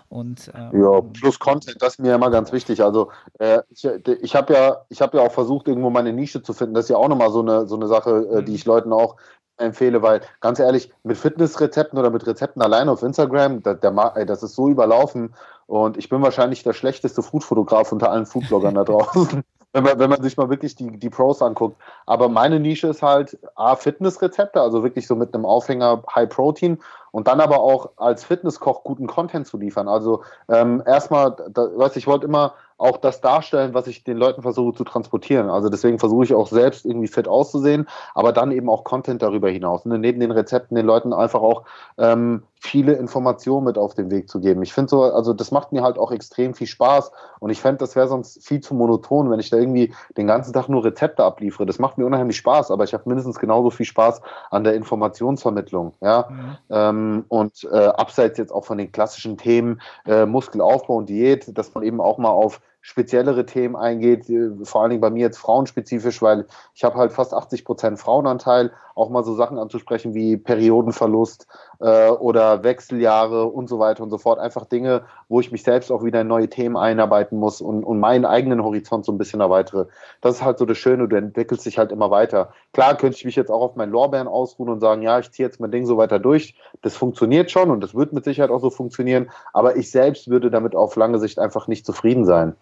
[0.09, 2.83] Und, ähm, ja, plus Content, das ist mir immer ganz wichtig.
[2.83, 6.75] Also äh, ich, ich habe ja, ich ja auch versucht, irgendwo meine Nische zu finden.
[6.75, 8.57] Das ist ja auch nochmal so eine, so eine Sache, äh, die mhm.
[8.57, 9.17] ich Leuten auch
[9.59, 14.27] empfehle, weil ganz ehrlich, mit Fitnessrezepten oder mit Rezepten alleine auf Instagram, der, der, ey,
[14.27, 15.35] das ist so überlaufen
[15.67, 19.43] und ich bin wahrscheinlich der schlechteste Foodfotograf unter allen Foodbloggern da draußen
[19.77, 21.77] wenn man, wenn man sich mal wirklich die, die Pros anguckt.
[22.07, 26.79] Aber meine Nische ist halt A, Fitnessrezepte, also wirklich so mit einem Aufhänger High Protein
[27.17, 29.89] und dann aber auch als Fitnesskoch guten Content zu liefern.
[29.89, 34.43] Also ähm, erstmal, da, weiß ich wollte immer auch das darstellen, was ich den Leuten
[34.43, 35.49] versuche zu transportieren.
[35.49, 39.49] Also deswegen versuche ich auch selbst irgendwie fit auszusehen, aber dann eben auch Content darüber
[39.49, 39.87] hinaus.
[39.87, 41.63] Und neben den Rezepten den Leuten einfach auch
[41.97, 44.63] ähm, viele Informationen mit auf den Weg zu geben.
[44.63, 47.79] Ich finde so, also das macht mir halt auch extrem viel Spaß und ich fände,
[47.79, 51.25] das wäre sonst viel zu monoton, wenn ich da irgendwie den ganzen Tag nur Rezepte
[51.25, 51.65] abliefere.
[51.65, 55.95] Das macht mir unheimlich Spaß, aber ich habe mindestens genauso viel Spaß an der Informationsvermittlung.
[56.01, 56.29] Ja?
[56.29, 56.57] Mhm.
[56.71, 61.75] Ähm, und äh, abseits jetzt auch von den klassischen Themen äh, Muskelaufbau und Diät, dass
[61.75, 65.39] man eben auch mal auf speziellere Themen eingeht, äh, vor allen Dingen bei mir jetzt
[65.39, 70.37] frauenspezifisch, weil ich habe halt fast 80 Prozent Frauenanteil, auch mal so Sachen anzusprechen wie
[70.37, 71.49] Periodenverlust
[71.81, 74.39] äh, oder Wechseljahre und so weiter und so fort.
[74.39, 77.99] Einfach Dinge, wo ich mich selbst auch wieder in neue Themen einarbeiten muss und, und
[77.99, 79.89] meinen eigenen Horizont so ein bisschen erweitere.
[80.21, 82.53] Das ist halt so das Schöne, du entwickelst dich halt immer weiter.
[82.73, 85.47] Klar könnte ich mich jetzt auch auf meinen Lorbeeren ausruhen und sagen, ja, ich ziehe
[85.47, 86.55] jetzt mein Ding so weiter durch.
[86.83, 90.53] Das funktioniert schon und das wird mit Sicherheit auch so funktionieren, aber ich selbst würde
[90.53, 92.55] damit auf lange Sicht einfach nicht zufrieden sein.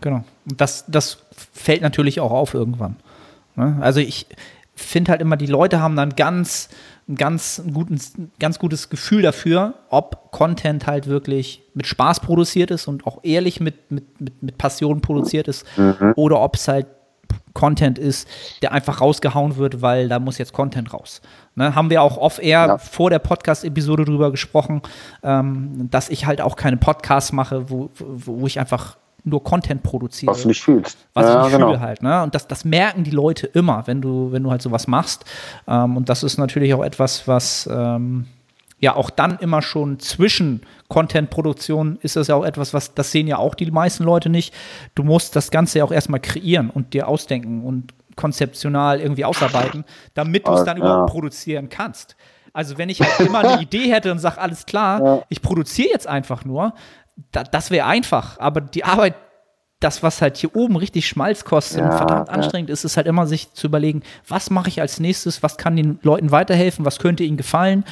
[0.00, 0.24] Genau.
[0.48, 1.18] Und das, das
[1.52, 2.96] fällt natürlich auch auf irgendwann.
[3.56, 3.78] Ne?
[3.80, 4.26] Also ich
[4.74, 6.68] finde halt immer, die Leute haben dann ganz,
[7.08, 8.00] ein ganz, guten,
[8.38, 13.60] ganz gutes Gefühl dafür, ob Content halt wirklich mit Spaß produziert ist und auch ehrlich
[13.60, 16.12] mit, mit, mit, mit Passion produziert ist mhm.
[16.16, 16.86] oder ob es halt
[17.52, 18.28] Content ist,
[18.62, 21.22] der einfach rausgehauen wird, weil da muss jetzt Content raus.
[21.54, 22.78] Ne, haben wir auch off-air ja.
[22.78, 24.82] vor der Podcast-Episode drüber gesprochen,
[25.22, 30.32] ähm, dass ich halt auch keine Podcasts mache, wo, wo ich einfach nur Content produziere.
[30.32, 30.98] Was du nicht fühlst.
[31.14, 31.68] Was ja, ich nicht genau.
[31.68, 32.02] fühle halt.
[32.02, 32.22] Ne?
[32.22, 35.24] Und das, das merken die Leute immer, wenn du, wenn du halt sowas machst.
[35.66, 38.26] Ähm, und das ist natürlich auch etwas, was ähm,
[38.78, 43.26] ja auch dann immer schon zwischen Content-Produktion ist das ja auch etwas, was das sehen
[43.26, 44.54] ja auch die meisten Leute nicht.
[44.94, 49.84] Du musst das Ganze ja auch erstmal kreieren und dir ausdenken und konzeptional irgendwie ausarbeiten,
[50.12, 50.84] damit du es dann ja.
[50.84, 52.14] überhaupt produzieren kannst.
[52.52, 55.22] Also wenn ich halt immer eine Idee hätte und sage, alles klar, ja.
[55.28, 56.74] ich produziere jetzt einfach nur,
[57.32, 58.38] da, das wäre einfach.
[58.38, 59.14] Aber die Arbeit,
[59.80, 62.34] das, was halt hier oben richtig Schmalz kostet ja, und verdammt ja.
[62.34, 65.76] anstrengend ist, ist halt immer sich zu überlegen, was mache ich als nächstes, was kann
[65.76, 67.84] den Leuten weiterhelfen, was könnte ihnen gefallen.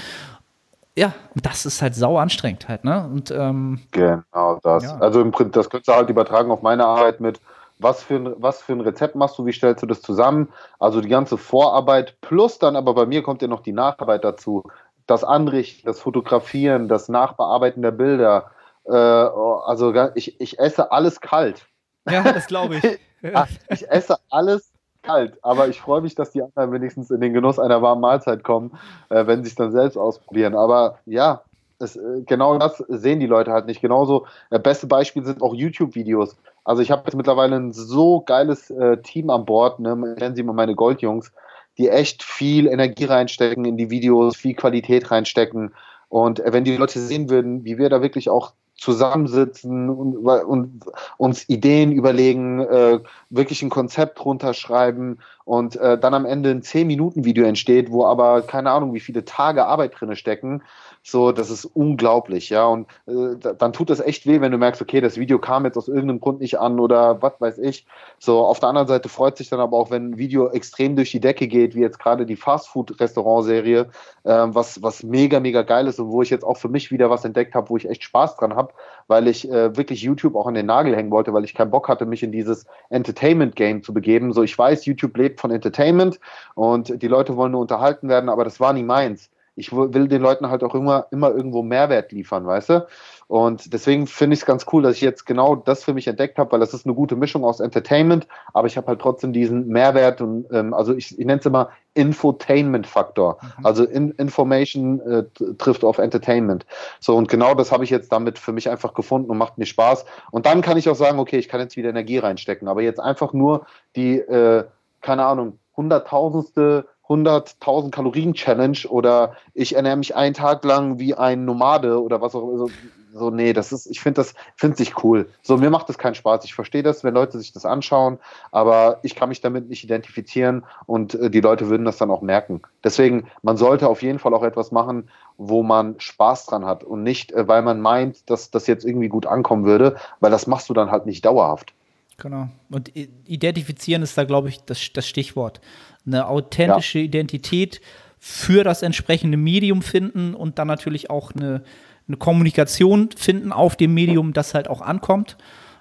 [0.96, 3.08] Ja, und das ist halt sau anstrengend halt, ne?
[3.10, 4.84] Und, ähm, genau das.
[4.84, 4.98] Ja.
[4.98, 7.40] Also im Prinzip, das könntest du halt übertragen auf meine Arbeit mit,
[7.78, 10.48] was für, ein, was für ein Rezept machst du, wie stellst du das zusammen?
[10.78, 14.64] Also die ganze Vorarbeit plus dann aber bei mir kommt ja noch die Nacharbeit dazu.
[15.06, 18.50] Das Anrichten, das Fotografieren, das Nachbearbeiten der Bilder.
[18.84, 21.66] Äh, also ich, ich esse alles kalt.
[22.08, 22.98] Ja, das glaube ich.
[23.68, 24.72] ich esse alles
[25.02, 28.44] kalt, aber ich freue mich, dass die anderen wenigstens in den Genuss einer warmen Mahlzeit
[28.44, 28.78] kommen,
[29.10, 30.54] äh, wenn sie es dann selbst ausprobieren.
[30.54, 31.42] Aber ja,
[31.78, 33.80] es, äh, genau das sehen die Leute halt nicht.
[33.80, 36.36] Genauso, äh, beste Beispiel sind auch YouTube-Videos.
[36.64, 40.42] Also ich habe jetzt mittlerweile ein so geiles äh, Team an Bord, ne, nennen sie
[40.42, 41.32] mal meine Goldjungs,
[41.78, 45.74] die echt viel Energie reinstecken in die Videos, viel Qualität reinstecken.
[46.08, 48.52] Und äh, wenn die Leute sehen würden, wie wir da wirklich auch
[48.82, 50.84] zusammensitzen und, und
[51.16, 52.98] uns Ideen überlegen, äh,
[53.30, 58.70] wirklich ein Konzept runterschreiben und äh, dann am Ende ein 10-Minuten-Video entsteht, wo aber keine
[58.70, 60.62] Ahnung, wie viele Tage Arbeit drin stecken,
[61.04, 62.64] so, das ist unglaublich, ja.
[62.66, 65.76] Und äh, dann tut es echt weh, wenn du merkst, okay, das Video kam jetzt
[65.76, 67.86] aus irgendeinem Grund nicht an oder was weiß ich.
[68.20, 71.10] So, auf der anderen Seite freut sich dann aber auch, wenn ein Video extrem durch
[71.10, 73.88] die Decke geht, wie jetzt gerade die Fastfood-Restaurant-Serie,
[74.22, 77.10] äh, was, was mega, mega geil ist und wo ich jetzt auch für mich wieder
[77.10, 78.72] was entdeckt habe, wo ich echt Spaß dran habe,
[79.08, 81.88] weil ich äh, wirklich YouTube auch an den Nagel hängen wollte, weil ich keinen Bock
[81.88, 84.32] hatte, mich in dieses Entertainment-Game zu begeben.
[84.32, 86.20] So, ich weiß, YouTube lebt von Entertainment
[86.54, 90.22] und die Leute wollen nur unterhalten werden, aber das war nie meins ich will den
[90.22, 92.86] Leuten halt auch immer, immer irgendwo Mehrwert liefern, weißt du?
[93.28, 96.38] Und deswegen finde ich es ganz cool, dass ich jetzt genau das für mich entdeckt
[96.38, 99.68] habe, weil das ist eine gute Mischung aus Entertainment, aber ich habe halt trotzdem diesen
[99.68, 103.38] Mehrwert und ähm, also ich, ich nenne es immer Infotainment-Faktor.
[103.40, 103.66] Mhm.
[103.66, 105.24] Also in, Information äh,
[105.58, 106.64] trifft auf Entertainment.
[107.00, 109.66] So, und genau das habe ich jetzt damit für mich einfach gefunden und macht mir
[109.66, 110.06] Spaß.
[110.30, 113.00] Und dann kann ich auch sagen, okay, ich kann jetzt wieder Energie reinstecken, aber jetzt
[113.00, 113.66] einfach nur
[113.96, 114.64] die, äh,
[115.02, 121.44] keine Ahnung, hunderttausendste 100.000 Kalorien Challenge oder ich ernähre mich einen Tag lang wie ein
[121.44, 122.58] Nomade oder was auch immer.
[122.58, 122.70] So,
[123.12, 125.28] so nee, das ist, ich finde das, finde sich cool.
[125.42, 126.44] So, mir macht das keinen Spaß.
[126.44, 128.18] Ich verstehe das, wenn Leute sich das anschauen,
[128.50, 132.22] aber ich kann mich damit nicht identifizieren und äh, die Leute würden das dann auch
[132.22, 132.62] merken.
[132.82, 137.02] Deswegen, man sollte auf jeden Fall auch etwas machen, wo man Spaß dran hat und
[137.02, 140.70] nicht, äh, weil man meint, dass das jetzt irgendwie gut ankommen würde, weil das machst
[140.70, 141.74] du dann halt nicht dauerhaft.
[142.22, 142.48] Genau.
[142.70, 145.60] Und identifizieren ist da, glaube ich, das, das Stichwort
[146.06, 147.06] eine authentische ja.
[147.06, 147.80] Identität
[148.20, 151.64] für das entsprechende Medium finden und dann natürlich auch eine,
[152.06, 155.36] eine Kommunikation finden auf dem Medium, das halt auch ankommt.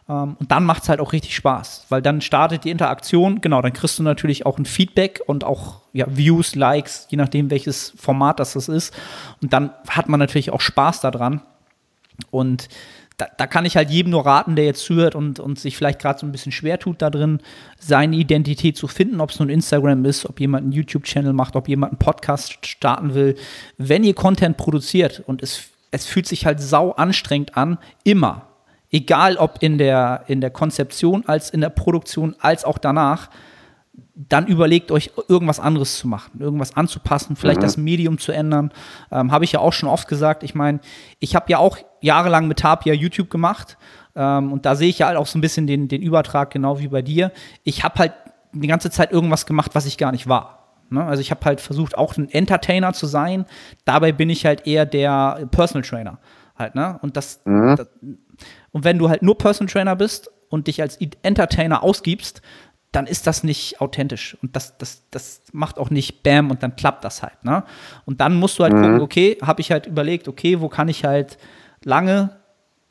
[0.10, 3.62] Ähm, und dann macht es halt auch richtig Spaß, weil dann startet die Interaktion, genau,
[3.62, 7.94] dann kriegst du natürlich auch ein Feedback und auch ja, Views, Likes, je nachdem, welches
[7.98, 8.96] Format das, das ist.
[9.44, 11.42] Und dann hat man natürlich auch Spaß daran.
[12.32, 12.68] Und
[13.18, 15.99] da, da, kann ich halt jedem nur raten, der jetzt zuhört und, und sich vielleicht
[15.99, 17.39] gerade so ein bisschen schwer tut, da drin
[17.80, 21.68] seine Identität zu finden, ob es nun Instagram ist, ob jemand einen YouTube-Channel macht, ob
[21.68, 23.36] jemand einen Podcast starten will.
[23.78, 28.47] Wenn ihr Content produziert und es, es fühlt sich halt sau anstrengend an, immer,
[28.91, 33.30] egal ob in der, in der Konzeption als in der Produktion als auch danach,
[34.14, 37.64] dann überlegt euch, irgendwas anderes zu machen, irgendwas anzupassen, vielleicht mhm.
[37.64, 38.72] das Medium zu ändern.
[39.12, 40.43] Ähm, habe ich ja auch schon oft gesagt.
[40.43, 40.80] Ich meine,
[41.20, 43.78] ich habe ja auch jahrelang mit Tapia YouTube gemacht
[44.16, 46.80] ähm, und da sehe ich ja halt auch so ein bisschen den, den Übertrag, genau
[46.80, 47.32] wie bei dir.
[47.64, 48.14] Ich habe halt
[48.53, 50.76] die ganze Zeit irgendwas gemacht, was ich gar nicht war.
[50.89, 51.03] Ne?
[51.03, 53.45] Also ich habe halt versucht, auch ein Entertainer zu sein.
[53.86, 56.20] Dabei bin ich halt eher der Personal Trainer.
[56.57, 56.99] Halt, ne?
[57.01, 57.76] Und das, mhm.
[57.78, 57.88] das
[58.72, 62.41] und wenn du halt nur Personal Trainer bist und dich als Entertainer ausgibst,
[62.92, 64.38] dann ist das nicht authentisch.
[64.42, 67.44] Und das, das, das macht auch nicht Bam und dann klappt das halt.
[67.44, 67.64] Ne?
[68.06, 68.82] Und dann musst du halt mhm.
[68.82, 71.38] gucken, okay, habe ich halt überlegt, okay, wo kann ich halt
[71.84, 72.38] lange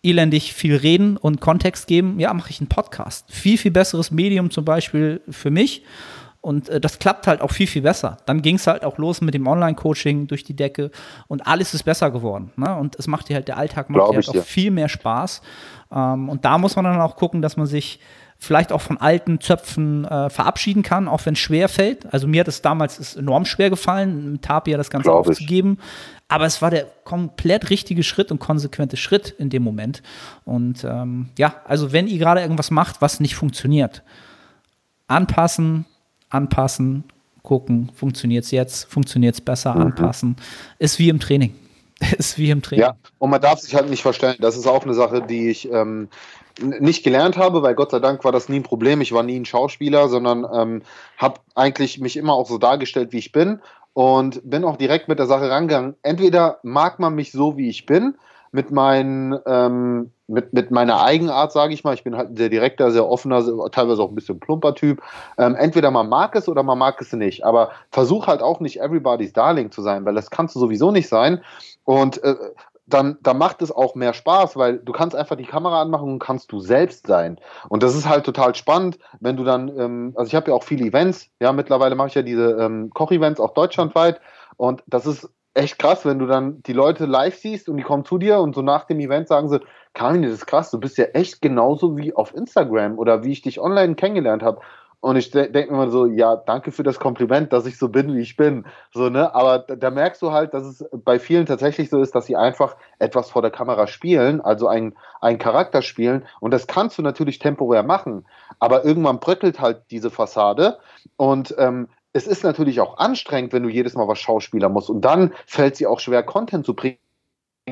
[0.03, 2.19] elendig viel reden und Kontext geben?
[2.19, 3.31] Ja, mache ich einen Podcast.
[3.31, 5.85] Viel, viel besseres Medium zum Beispiel für mich.
[6.41, 8.17] Und äh, das klappt halt auch viel, viel besser.
[8.25, 10.91] Dann ging es halt auch los mit dem Online-Coaching durch die Decke
[11.29, 12.51] und alles ist besser geworden.
[12.57, 12.75] Ne?
[12.75, 15.43] Und es macht dir halt, der Alltag macht dir halt auch viel mehr Spaß.
[15.93, 18.01] Ähm, und da muss man dann auch gucken, dass man sich
[18.41, 22.13] vielleicht auch von alten Zöpfen äh, verabschieden kann, auch wenn es schwer fällt.
[22.13, 25.79] Also mir hat es damals ist enorm schwer gefallen, mit Tapia das Ganze Glaub aufzugeben.
[25.79, 26.19] Ich.
[26.29, 30.03] Aber es war der komplett richtige Schritt und konsequente Schritt in dem Moment.
[30.45, 34.03] Und ähm, ja, also wenn ihr gerade irgendwas macht, was nicht funktioniert,
[35.07, 35.85] anpassen,
[36.31, 37.05] anpassen,
[37.43, 39.83] gucken, funktioniert es jetzt, funktioniert es besser, mhm.
[39.83, 40.37] anpassen.
[40.79, 41.55] Ist wie im Training.
[42.17, 42.85] Ist wie im Training.
[42.85, 44.37] Ja, und man darf sich halt nicht verstellen.
[44.41, 46.09] Das ist auch eine Sache, die ich ähm,
[46.61, 49.01] nicht gelernt habe, weil Gott sei Dank war das nie ein Problem.
[49.01, 50.83] Ich war nie ein Schauspieler, sondern ähm,
[51.17, 53.61] habe eigentlich mich immer auch so dargestellt, wie ich bin.
[53.93, 55.97] und bin auch direkt mit der Sache rangegangen.
[56.03, 58.15] Entweder mag man mich so, wie ich bin,
[58.53, 61.95] mit, meinen, ähm, mit, mit meiner Eigenart, sage ich mal.
[61.95, 65.03] Ich bin halt sehr direkter, sehr offener, teilweise auch ein bisschen plumper Typ.
[65.39, 67.45] Ähm, entweder man mag es oder man mag es nicht.
[67.45, 71.09] Aber versuch halt auch nicht everybody's Darling zu sein, weil das kannst du sowieso nicht
[71.09, 71.43] sein.
[71.85, 72.35] Und äh,
[72.95, 76.19] dann, dann macht es auch mehr Spaß, weil du kannst einfach die Kamera anmachen und
[76.19, 77.41] kannst du selbst sein.
[77.69, 80.65] Und das ist halt total spannend, wenn du dann, ähm, also ich habe ja auch
[80.65, 84.21] viele Events, ja, mittlerweile mache ich ja diese ähm, Koch-Events auch deutschlandweit
[84.57, 88.05] und das ist echt krass, wenn du dann die Leute live siehst und die kommen
[88.05, 89.61] zu dir und so nach dem Event sagen sie,
[89.95, 93.43] Karin, das ist krass, du bist ja echt genauso wie auf Instagram oder wie ich
[93.43, 94.61] dich online kennengelernt habe.
[95.01, 97.89] Und ich de denke mir mal so, ja, danke für das Kompliment, dass ich so
[97.89, 98.67] bin, wie ich bin.
[98.93, 99.35] So, ne?
[99.35, 102.37] Aber da, da, merkst du halt, dass es bei vielen tatsächlich so ist, dass sie
[102.37, 104.95] einfach etwas vor der Kamera spielen, also einen
[105.39, 106.27] Charakter spielen.
[106.41, 108.27] Und das kannst du natürlich temporär machen.
[108.59, 110.79] Aber irgendwann bröckelt halt diese Fassade.
[111.17, 114.91] Und ähm, es ist natürlich auch anstrengend, wenn du jedes Mal was Schauspieler musst.
[114.91, 116.99] Und dann fällt sie auch schwer, Content zu bringen,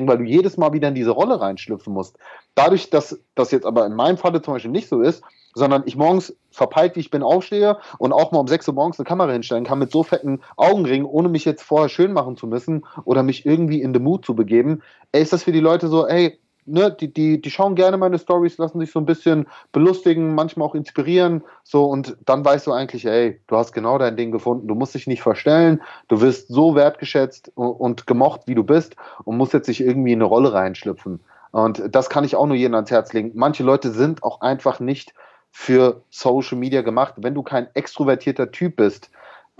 [0.07, 2.17] weil du jedes Mal wieder in diese Rolle reinschlüpfen musst.
[2.55, 5.23] Dadurch, dass das jetzt aber in meinem Falle zum Beispiel nicht so ist,
[5.53, 8.99] sondern ich morgens verpeilt, wie ich bin, aufstehe und auch mal um 6 Uhr morgens
[8.99, 12.47] eine Kamera hinstellen kann mit so fetten Augenringen, ohne mich jetzt vorher schön machen zu
[12.47, 14.81] müssen oder mich irgendwie in the mood zu begeben,
[15.11, 16.39] ey, ist das für die Leute so, ey,
[16.69, 20.67] ne, die, die, die schauen gerne meine Stories, lassen sich so ein bisschen belustigen, manchmal
[20.67, 24.67] auch inspirieren, so und dann weißt du eigentlich, ey, du hast genau dein Ding gefunden,
[24.67, 29.37] du musst dich nicht verstellen, du wirst so wertgeschätzt und gemocht, wie du bist und
[29.37, 31.19] musst jetzt nicht irgendwie in eine Rolle reinschlüpfen.
[31.51, 33.31] Und das kann ich auch nur jedem ans Herz legen.
[33.33, 35.13] Manche Leute sind auch einfach nicht
[35.51, 37.15] für Social Media gemacht.
[37.17, 39.09] Wenn du kein extrovertierter Typ bist,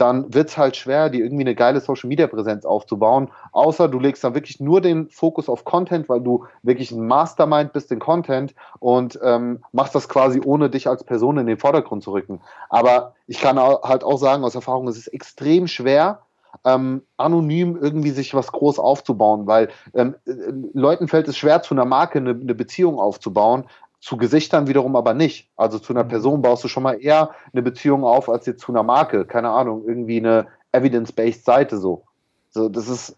[0.01, 3.29] dann wird es halt schwer, dir irgendwie eine geile Social Media Präsenz aufzubauen.
[3.51, 7.73] Außer du legst dann wirklich nur den Fokus auf Content, weil du wirklich ein Mastermind
[7.73, 12.03] bist in Content und ähm, machst das quasi ohne dich als Person in den Vordergrund
[12.03, 12.41] zu rücken.
[12.69, 16.21] Aber ich kann halt auch sagen aus Erfahrung, es ist extrem schwer,
[16.65, 20.31] ähm, anonym irgendwie sich was groß aufzubauen, weil ähm, äh,
[20.73, 23.65] Leuten fällt es schwer, zu einer Marke eine, eine Beziehung aufzubauen,
[23.99, 25.49] zu Gesichtern wiederum aber nicht.
[25.55, 26.09] Also zu einer mhm.
[26.09, 29.25] Person baust du schon mal eher eine Beziehung auf als jetzt zu einer Marke.
[29.25, 32.03] Keine Ahnung, irgendwie eine evidence-based Seite so.
[32.51, 33.17] So, das ist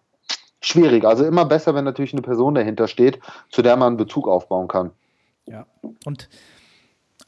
[0.62, 1.06] schwierig.
[1.06, 3.20] Also immer besser, wenn natürlich eine Person dahinter steht,
[3.50, 4.92] zu der man einen Bezug aufbauen kann.
[5.46, 5.66] Ja.
[6.06, 6.30] Und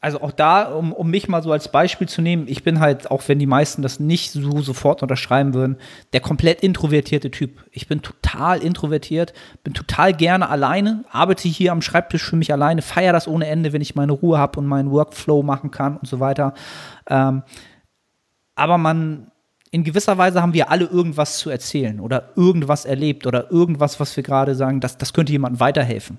[0.04, 3.10] also auch da, um, um mich mal so als Beispiel zu nehmen, ich bin halt,
[3.10, 5.78] auch wenn die meisten das nicht so sofort unterschreiben würden,
[6.12, 7.64] der komplett introvertierte Typ.
[7.70, 9.32] Ich bin total introvertiert,
[9.62, 13.72] bin total gerne alleine, arbeite hier am Schreibtisch für mich alleine, feiere das ohne Ende,
[13.72, 16.52] wenn ich meine Ruhe habe und meinen Workflow machen kann und so weiter.
[17.08, 17.42] Ähm,
[18.56, 19.30] aber man
[19.74, 24.16] in gewisser Weise haben wir alle irgendwas zu erzählen oder irgendwas erlebt oder irgendwas, was
[24.16, 26.18] wir gerade sagen, das, das könnte jemandem weiterhelfen.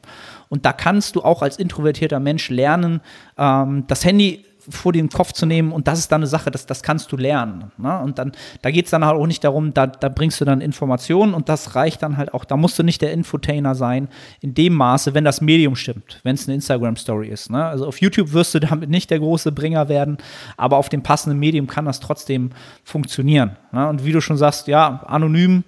[0.50, 3.00] Und da kannst du auch als introvertierter Mensch lernen,
[3.38, 6.66] ähm, das Handy vor den Kopf zu nehmen und das ist dann eine Sache, das,
[6.66, 7.72] das kannst du lernen.
[7.78, 8.00] Ne?
[8.00, 10.62] Und dann, da geht es dann halt auch nicht darum, da, da bringst du dann
[10.62, 14.08] Informationen und das reicht dann halt auch, da musst du nicht der Infotainer sein,
[14.42, 17.50] in dem Maße, wenn das Medium stimmt, wenn es eine Instagram-Story ist.
[17.50, 17.64] Ne?
[17.64, 20.18] Also auf YouTube wirst du damit nicht der große Bringer werden,
[20.58, 22.52] aber auf dem passenden Medium kann das trotzdem
[22.84, 23.58] funktionieren.
[23.72, 23.88] Ne?
[23.88, 25.64] Und wie du schon sagst, ja, anonym,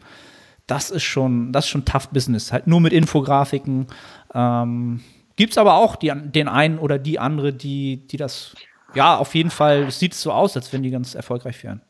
[0.67, 2.51] das ist schon, das ist schon tough Business.
[2.51, 3.87] Halt nur mit Infografiken.
[4.33, 5.01] Ähm,
[5.37, 8.55] Gibt es aber auch die, den einen oder die andere, die, die das
[8.93, 11.81] ja, auf jeden Fall sieht es so aus, als wenn die ganz erfolgreich wären.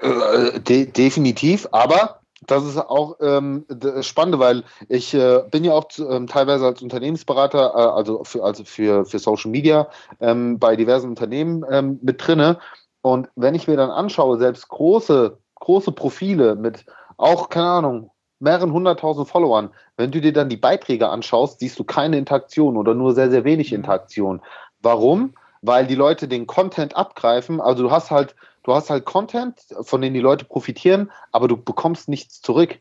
[0.00, 5.72] Äh, de definitiv, aber das ist auch ähm, das Spannende, weil ich äh, bin ja
[5.72, 9.88] auch ähm, teilweise als Unternehmensberater, äh, also, für, also für, für Social Media
[10.20, 12.58] ähm, bei diversen Unternehmen ähm, mit drinne.
[13.02, 16.84] Und wenn ich mir dann anschaue, selbst große, große Profile mit
[17.16, 21.84] auch, keine Ahnung, mehreren hunderttausend Followern, wenn du dir dann die Beiträge anschaust, siehst du
[21.84, 23.76] keine Interaktion oder nur sehr, sehr wenig mhm.
[23.76, 24.40] Interaktion.
[24.80, 25.34] Warum?
[25.62, 27.60] Weil die Leute den Content abgreifen.
[27.60, 28.34] Also du hast halt,
[28.64, 32.78] du hast halt Content, von dem die Leute profitieren, aber du bekommst nichts zurück.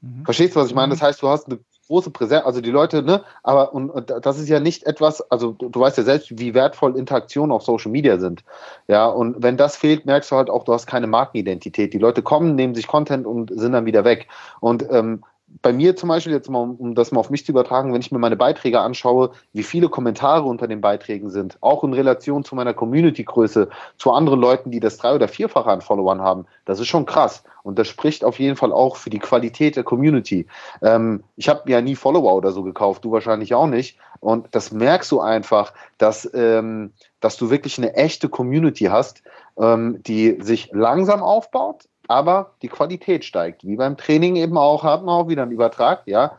[0.00, 0.24] Mhm.
[0.24, 0.90] Verstehst du, was ich meine?
[0.90, 1.06] Das mhm.
[1.06, 4.48] heißt, du hast eine große Präsenz, also die Leute, ne, aber und, und, das ist
[4.48, 8.16] ja nicht etwas, also du, du, weißt ja selbst, wie wertvoll Interaktionen auf Social Media
[8.18, 8.44] sind.
[8.86, 11.92] Ja, und wenn das fehlt, merkst du halt auch, du hast keine Markenidentität.
[11.92, 14.28] Die Leute kommen, nehmen sich Content und sind dann wieder weg.
[14.60, 15.24] Und ähm,
[15.62, 18.12] bei mir zum Beispiel, jetzt mal, um das mal auf mich zu übertragen, wenn ich
[18.12, 22.54] mir meine Beiträge anschaue, wie viele Kommentare unter den Beiträgen sind, auch in Relation zu
[22.54, 26.88] meiner Community-Größe, zu anderen Leuten, die das drei- oder vierfache an Followern haben, das ist
[26.88, 27.42] schon krass.
[27.62, 30.46] Und das spricht auf jeden Fall auch für die Qualität der Community.
[30.82, 33.98] Ähm, ich habe ja nie Follower oder so gekauft, du wahrscheinlich auch nicht.
[34.20, 39.22] Und das merkst du einfach, dass, ähm, dass du wirklich eine echte Community hast,
[39.58, 43.64] ähm, die sich langsam aufbaut, aber die Qualität steigt.
[43.64, 46.36] Wie beim Training eben auch, hat man auch wieder einen Übertrag, ja.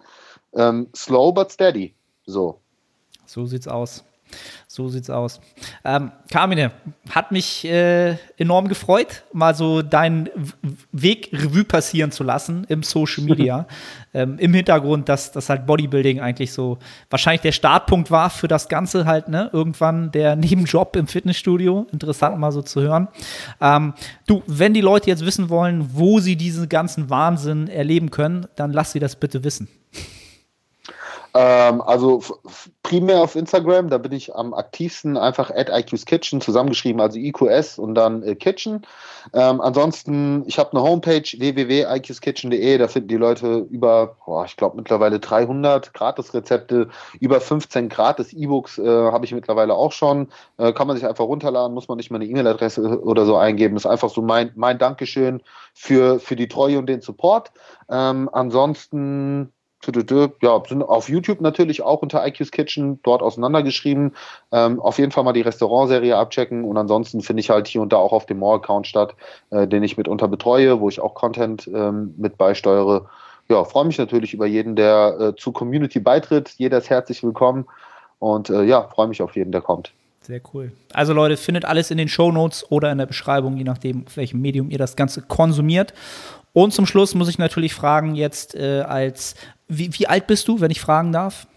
[0.54, 1.96] Ähm, slow but steady.
[2.26, 2.60] So.
[3.26, 4.04] So sieht's aus.
[4.68, 5.42] So sieht's aus.
[5.84, 6.72] Ähm, Carmine,
[7.10, 10.30] hat mich äh, enorm gefreut, mal so deinen
[10.92, 13.68] Weg Revue passieren zu lassen im Social Media.
[14.14, 16.78] ähm, Im Hintergrund, dass das halt Bodybuilding eigentlich so
[17.10, 19.50] wahrscheinlich der Startpunkt war für das Ganze halt, ne?
[19.52, 21.88] Irgendwann der Nebenjob im Fitnessstudio.
[21.92, 23.08] Interessant mal so zu hören.
[23.60, 23.94] Ähm,
[24.28, 28.72] du, wenn die Leute jetzt wissen wollen, wo sie diesen ganzen Wahnsinn erleben können, dann
[28.72, 29.68] lass sie das bitte wissen.
[31.34, 32.22] Ähm, also
[32.84, 37.80] primär auf Instagram, da bin ich am aktivsten, einfach at IQ's Kitchen zusammengeschrieben, also IQS
[37.80, 38.86] und dann äh, Kitchen.
[39.34, 44.76] Ähm, ansonsten, ich habe eine Homepage www.iqskitchen.de, da finden die Leute über, boah, ich glaube
[44.76, 50.28] mittlerweile 300 Gratis-Rezepte, über 15 Gratis-E-Books äh, habe ich mittlerweile auch schon.
[50.58, 53.76] Äh, kann man sich einfach runterladen, muss man nicht mal eine E-Mail-Adresse oder so eingeben.
[53.76, 55.42] Das ist einfach so mein, mein Dankeschön
[55.74, 57.52] für, für die Treue und den Support.
[57.90, 59.54] Ähm, ansonsten
[60.42, 64.16] ja, sind auf YouTube natürlich auch unter IQ's Kitchen dort auseinandergeschrieben.
[64.52, 67.92] Ähm, auf jeden Fall mal die Restaurantserie abchecken und ansonsten finde ich halt hier und
[67.92, 69.16] da auch auf dem More-Account statt,
[69.50, 73.10] äh, den ich mitunter betreue, wo ich auch Content ähm, mit beisteuere.
[73.50, 76.54] Ja, freue mich natürlich über jeden, der äh, zur Community beitritt.
[76.58, 77.66] Jeder ist herzlich willkommen
[78.20, 79.92] und äh, ja, freue mich auf jeden, der kommt.
[80.22, 80.72] Sehr cool.
[80.94, 84.18] Also Leute, findet alles in den Show Notes oder in der Beschreibung, je nachdem, auf
[84.18, 85.94] welchem Medium ihr das Ganze konsumiert.
[86.54, 89.36] Und zum Schluss muss ich natürlich fragen, jetzt äh, als,
[89.72, 91.48] wie, wie alt bist du, wenn ich fragen darf?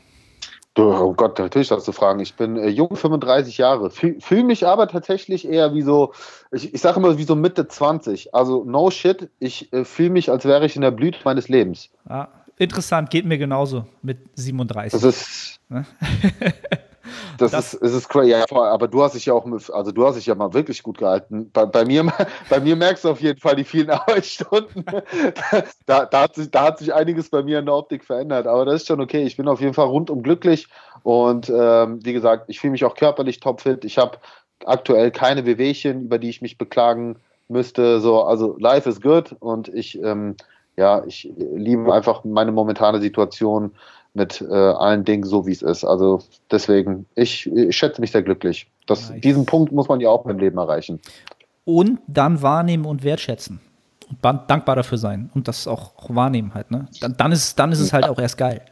[0.76, 2.18] Oh Gott, natürlich darfst du fragen.
[2.18, 3.90] Ich bin äh, jung, 35 Jahre.
[3.90, 6.12] Fühle fühl mich aber tatsächlich eher wie so,
[6.50, 8.34] ich, ich sage immer wie so Mitte 20.
[8.34, 11.90] Also no shit, ich äh, fühle mich, als wäre ich in der Blüte meines Lebens.
[12.08, 15.00] Ah, interessant, geht mir genauso mit 37.
[15.00, 15.60] Das ist.
[17.38, 18.30] Das, das, ist, es ist crazy.
[18.30, 20.98] Ja, aber du hast dich ja auch, also du hast dich ja mal wirklich gut
[20.98, 21.50] gehalten.
[21.52, 22.06] Bei, bei, mir,
[22.48, 24.84] bei mir merkst du auf jeden Fall die vielen Arbeitsstunden.
[25.86, 28.46] da, da, hat sich, da hat sich einiges bei mir in der Optik verändert.
[28.46, 29.24] Aber das ist schon okay.
[29.24, 30.68] Ich bin auf jeden Fall rundum glücklich.
[31.02, 33.84] Und ähm, wie gesagt, ich fühle mich auch körperlich topfit.
[33.84, 34.18] Ich habe
[34.64, 37.16] aktuell keine Wehwehchen, über die ich mich beklagen
[37.48, 38.00] müsste.
[38.00, 40.36] So, also life is good und ich, ähm,
[40.76, 43.72] ja, ich liebe einfach meine momentane Situation
[44.14, 45.84] mit äh, allen Dingen so, wie es ist.
[45.84, 48.70] Also deswegen, ich, ich schätze mich sehr glücklich.
[48.86, 49.20] Das, nice.
[49.20, 51.00] Diesen Punkt muss man ja auch im Leben erreichen.
[51.64, 53.60] Und dann wahrnehmen und wertschätzen.
[54.08, 55.30] Und dankbar dafür sein.
[55.34, 56.70] Und das auch, auch wahrnehmen halt.
[56.70, 56.86] Ne?
[57.00, 58.62] Dann, dann, ist, dann ist es halt auch erst geil.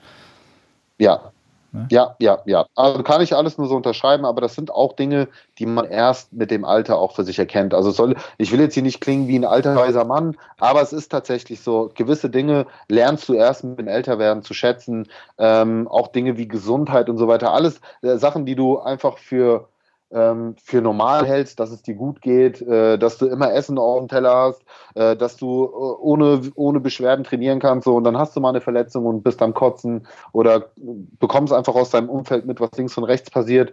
[0.98, 1.32] Ja,
[1.72, 1.88] Ne?
[1.90, 2.66] Ja, ja, ja.
[2.74, 6.32] Also kann ich alles nur so unterschreiben, aber das sind auch Dinge, die man erst
[6.32, 7.72] mit dem Alter auch für sich erkennt.
[7.72, 10.92] Also soll, ich will jetzt hier nicht klingen wie ein alter weiser Mann, aber es
[10.92, 15.08] ist tatsächlich so, gewisse Dinge lernst du erst mit dem Älterwerden zu schätzen.
[15.38, 17.52] Ähm, auch Dinge wie Gesundheit und so weiter.
[17.52, 19.68] Alles äh, Sachen, die du einfach für
[20.12, 23.98] ähm, für normal hältst, dass es dir gut geht, äh, dass du immer Essen auf
[23.98, 24.62] dem Teller hast,
[24.94, 28.50] äh, dass du äh, ohne, ohne Beschwerden trainieren kannst so, und dann hast du mal
[28.50, 30.70] eine Verletzung und bist am Kotzen oder
[31.18, 33.72] bekommst einfach aus deinem Umfeld mit, was links und rechts passiert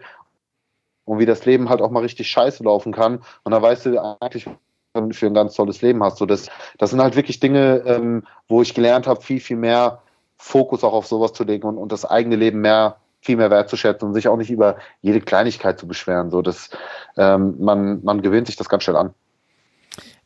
[1.06, 3.22] und wie das Leben halt auch mal richtig scheiße laufen kann.
[3.44, 4.48] Und da weißt du eigentlich,
[5.12, 6.18] für ein ganz tolles Leben hast.
[6.18, 10.02] So, das, das sind halt wirklich Dinge, ähm, wo ich gelernt habe, viel, viel mehr
[10.38, 14.07] Fokus auch auf sowas zu legen und, und das eigene Leben mehr viel mehr wertzuschätzen
[14.07, 16.32] und sich auch nicht über jede Kleinigkeit zu beschweren.
[16.32, 16.70] So, das,
[17.17, 19.13] ähm, man, man gewöhnt sich das ganz schnell an.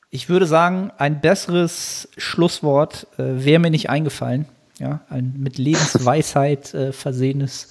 [0.09, 4.45] Ich würde sagen, ein besseres Schlusswort äh, wäre mir nicht eingefallen.
[4.79, 7.69] Ja, ein mit Lebensweisheit äh, versehenes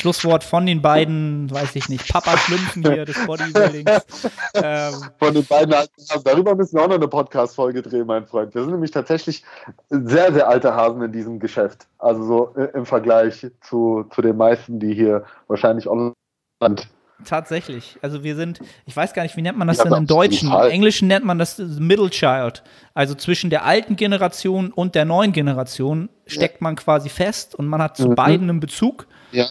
[0.00, 3.90] Schlusswort von den beiden, weiß ich nicht, Papa Schlümpfen hier des Bodybuildings.
[4.52, 6.24] Ähm, von den beiden alten Hasen.
[6.24, 8.52] Darüber müssen wir auch noch eine Podcast-Folge drehen, mein Freund.
[8.54, 9.44] Wir sind nämlich tatsächlich
[9.88, 11.86] sehr, sehr alte Hasen in diesem Geschäft.
[11.98, 16.14] Also so äh, im Vergleich zu, zu den meisten, die hier wahrscheinlich online
[16.60, 16.88] sind.
[17.24, 17.98] Tatsächlich.
[18.02, 20.50] Also wir sind, ich weiß gar nicht, wie nennt man das ja, denn im Deutschen?
[20.50, 22.62] Im Englischen nennt man das Middle Child.
[22.94, 26.64] Also zwischen der alten Generation und der neuen Generation steckt ja.
[26.64, 28.14] man quasi fest und man hat zu mhm.
[28.14, 29.06] beiden einen Bezug.
[29.32, 29.46] Ja.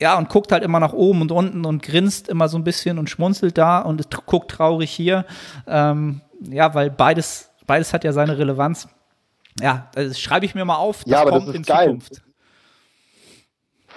[0.00, 2.98] Ja, und guckt halt immer nach oben und unten und grinst immer so ein bisschen
[2.98, 5.24] und schmunzelt da und guckt traurig hier.
[5.66, 8.88] Ähm, ja, weil beides, beides hat ja seine Relevanz.
[9.60, 11.04] Ja, das schreibe ich mir mal auf.
[11.04, 11.86] Das ja, aber kommt das ist in geil.
[11.86, 12.22] Zukunft.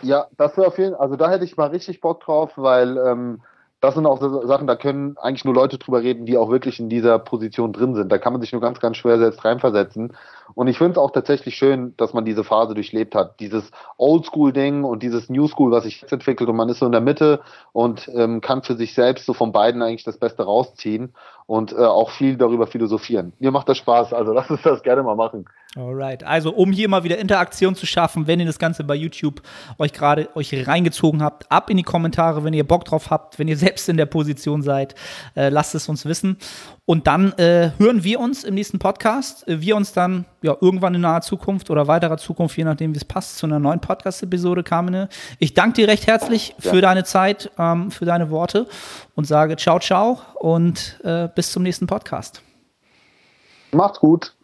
[0.03, 2.97] Ja, das wäre auf jeden Fall, also da hätte ich mal richtig Bock drauf, weil
[2.97, 3.41] ähm,
[3.81, 6.79] das sind auch so Sachen, da können eigentlich nur Leute drüber reden, die auch wirklich
[6.79, 8.11] in dieser Position drin sind.
[8.11, 10.15] Da kann man sich nur ganz, ganz schwer selbst reinversetzen.
[10.53, 13.39] Und ich finde es auch tatsächlich schön, dass man diese Phase durchlebt hat.
[13.39, 16.91] Dieses Oldschool-Ding und dieses New School, was sich jetzt entwickelt und man ist so in
[16.91, 17.41] der Mitte
[17.73, 21.13] und ähm, kann für sich selbst so von beiden eigentlich das Beste rausziehen
[21.45, 23.33] und äh, auch viel darüber philosophieren.
[23.39, 25.45] Mir macht das Spaß, also lass uns das gerne mal machen.
[25.75, 29.41] Alright, also um hier mal wieder Interaktion zu schaffen, wenn ihr das Ganze bei YouTube
[29.77, 33.47] euch gerade euch reingezogen habt, ab in die Kommentare, wenn ihr Bock drauf habt, wenn
[33.47, 34.95] ihr selbst in der Position seid,
[35.35, 36.37] äh, lasst es uns wissen.
[36.85, 39.47] Und dann äh, hören wir uns im nächsten Podcast.
[39.47, 42.97] Äh, wir uns dann ja irgendwann in naher Zukunft oder weiterer Zukunft, je nachdem, wie
[42.97, 45.09] es passt, zu einer neuen Podcast-Episode, Carmine.
[45.39, 46.71] Ich danke dir recht herzlich Ja.
[46.71, 48.67] für deine Zeit, ähm, für deine Worte
[49.15, 52.41] und sage ciao, ciao und äh, bis zum nächsten Podcast.
[53.71, 54.36] Macht's gut.